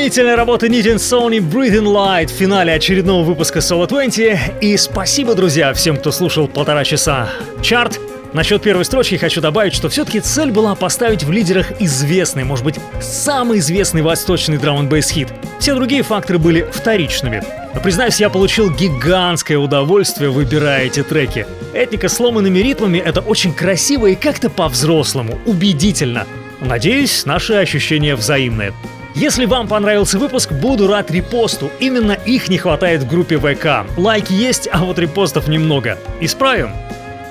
Изумительная 0.07 0.38
работа 0.38 0.67
Nijin 0.67 0.95
Sony 0.95 1.39
Breathing 1.39 1.84
Light 1.84 2.27
в 2.27 2.31
финале 2.31 2.71
очередного 2.71 3.25
выпуска 3.25 3.59
Solo 3.59 3.89
20. 3.89 4.61
И 4.61 4.77
спасибо, 4.77 5.35
друзья, 5.35 5.73
всем, 5.73 5.97
кто 5.97 6.13
слушал 6.13 6.47
полтора 6.47 6.85
часа 6.85 7.27
чарт. 7.61 7.99
Насчет 8.31 8.61
первой 8.61 8.85
строчки 8.85 9.15
хочу 9.15 9.41
добавить, 9.41 9.73
что 9.73 9.89
все-таки 9.89 10.21
цель 10.21 10.51
была 10.51 10.75
поставить 10.75 11.25
в 11.25 11.31
лидерах 11.34 11.81
известный, 11.81 12.45
может 12.45 12.63
быть, 12.63 12.75
самый 13.01 13.59
известный 13.59 14.01
восточный 14.01 14.57
драм 14.57 14.79
н 14.79 15.01
хит. 15.01 15.27
Все 15.59 15.75
другие 15.75 16.03
факторы 16.03 16.39
были 16.39 16.65
вторичными. 16.71 17.43
Но, 17.73 17.81
признаюсь, 17.81 18.21
я 18.21 18.29
получил 18.29 18.71
гигантское 18.71 19.57
удовольствие, 19.57 20.29
выбирая 20.29 20.85
эти 20.85 21.03
треки. 21.03 21.45
Этника 21.73 22.07
сломанными 22.07 22.59
ритмами— 22.59 22.97
это 23.05 23.19
очень 23.19 23.53
красиво 23.53 24.05
и 24.07 24.15
как-то 24.15 24.49
по-взрослому, 24.49 25.38
убедительно. 25.45 26.25
Надеюсь, 26.61 27.25
наши 27.25 27.55
ощущения 27.55 28.15
взаимные. 28.15 28.71
Если 29.19 29.45
вам 29.45 29.68
понравился 29.68 30.19
выпуск, 30.19 30.52
буду 30.52 30.85
рад 30.85 31.10
репосту. 31.10 31.72
Именно 31.80 32.11
их 32.11 32.49
не 32.49 32.60
хватает 32.60 33.02
в 33.02 33.07
группе 33.07 33.39
ВК. 33.39 33.89
Лайки 33.98 34.31
есть, 34.31 34.69
а 34.72 34.85
вот 34.85 34.99
репостов 34.99 35.48
немного. 35.48 35.98
Исправим. 36.22 36.69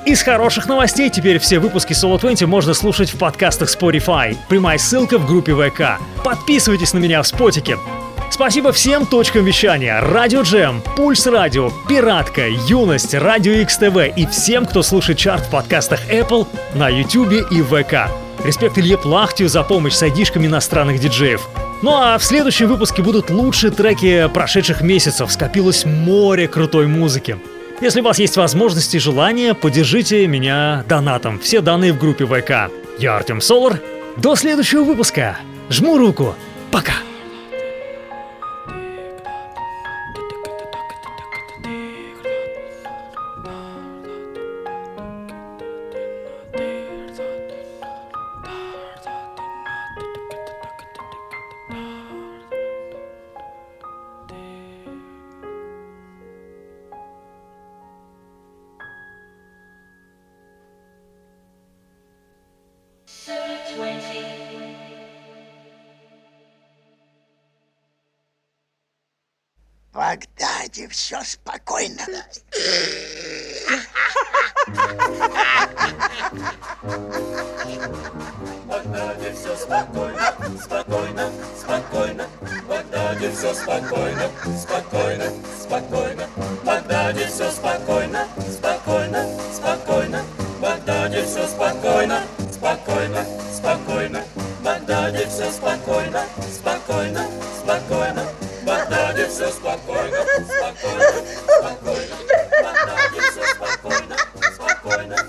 Из 0.04 0.20
хороших 0.20 0.66
новостей 0.66 1.10
теперь 1.10 1.38
все 1.38 1.60
выпуски 1.60 1.92
Solo 1.92 2.18
20 2.18 2.48
можно 2.48 2.74
слушать 2.74 3.14
в 3.14 3.18
подкастах 3.18 3.68
Spotify. 3.68 4.36
Прямая 4.48 4.78
ссылка 4.78 5.16
в 5.16 5.28
группе 5.28 5.54
ВК. 5.54 6.00
Подписывайтесь 6.24 6.92
на 6.92 6.98
меня 6.98 7.22
в 7.22 7.28
спотике. 7.28 7.78
Спасибо 8.36 8.70
всем 8.70 9.06
точкам 9.06 9.46
вещания. 9.46 9.98
Радио 9.98 10.42
Джем, 10.42 10.82
Пульс 10.94 11.26
Радио, 11.26 11.70
Пиратка, 11.88 12.46
Юность, 12.46 13.14
Радио 13.14 13.54
XTV 13.54 14.12
и 14.14 14.26
всем, 14.26 14.66
кто 14.66 14.82
слушает 14.82 15.18
чарт 15.18 15.46
в 15.46 15.50
подкастах 15.50 16.00
Apple, 16.10 16.46
на 16.74 16.90
YouTube 16.90 17.50
и 17.50 17.62
ВК. 17.62 18.12
Респект 18.44 18.76
Илье 18.76 18.98
Плахтию 18.98 19.48
за 19.48 19.62
помощь 19.62 19.94
с 19.94 20.02
айдишками 20.02 20.48
иностранных 20.48 21.00
диджеев. 21.00 21.48
Ну 21.80 21.92
а 21.94 22.18
в 22.18 22.24
следующем 22.24 22.68
выпуске 22.68 23.02
будут 23.02 23.30
лучшие 23.30 23.70
треки 23.70 24.28
прошедших 24.28 24.82
месяцев. 24.82 25.32
Скопилось 25.32 25.86
море 25.86 26.46
крутой 26.46 26.88
музыки. 26.88 27.38
Если 27.80 28.02
у 28.02 28.04
вас 28.04 28.18
есть 28.18 28.36
возможность 28.36 28.94
и 28.94 28.98
желание, 28.98 29.54
поддержите 29.54 30.26
меня 30.26 30.84
донатом. 30.86 31.38
Все 31.38 31.62
данные 31.62 31.94
в 31.94 31.98
группе 31.98 32.26
ВК. 32.26 32.70
Я 32.98 33.16
Артем 33.16 33.40
Солар. 33.40 33.80
До 34.18 34.36
следующего 34.36 34.84
выпуска. 34.84 35.38
Жму 35.70 35.96
руку. 35.96 36.34
Пока. 36.70 36.92
Багдаде 70.86 70.94
все 70.94 71.24
спокойно. 71.24 72.06
В 78.66 79.34
все 79.34 79.56
спокойно, 79.56 80.34
спокойно, 80.62 81.30
спокойно. 81.58 82.26
В 82.66 83.30
все 83.34 83.54
спокойно, 83.54 84.30
спокойно, 84.60 85.32
спокойно. 85.60 86.28
В 86.62 87.28
все 87.28 87.50
спокойно, 87.50 88.28
спокойно, 88.52 89.26
спокойно. 89.54 90.24
В 90.60 91.24
все 91.26 91.46
спокойно, 91.46 92.22
спокойно, 92.52 93.24
спокойно. 93.52 94.24
В 94.34 94.62
Багдаде 94.62 95.26
все 95.26 95.50
спокойно, 95.50 96.22
спокойно. 96.52 97.35
спокойно, 101.66 102.16
спокойно, 104.62 105.26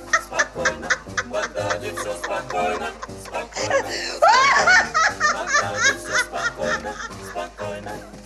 спокойно, 6.26 6.94
спокойно. 7.32 8.17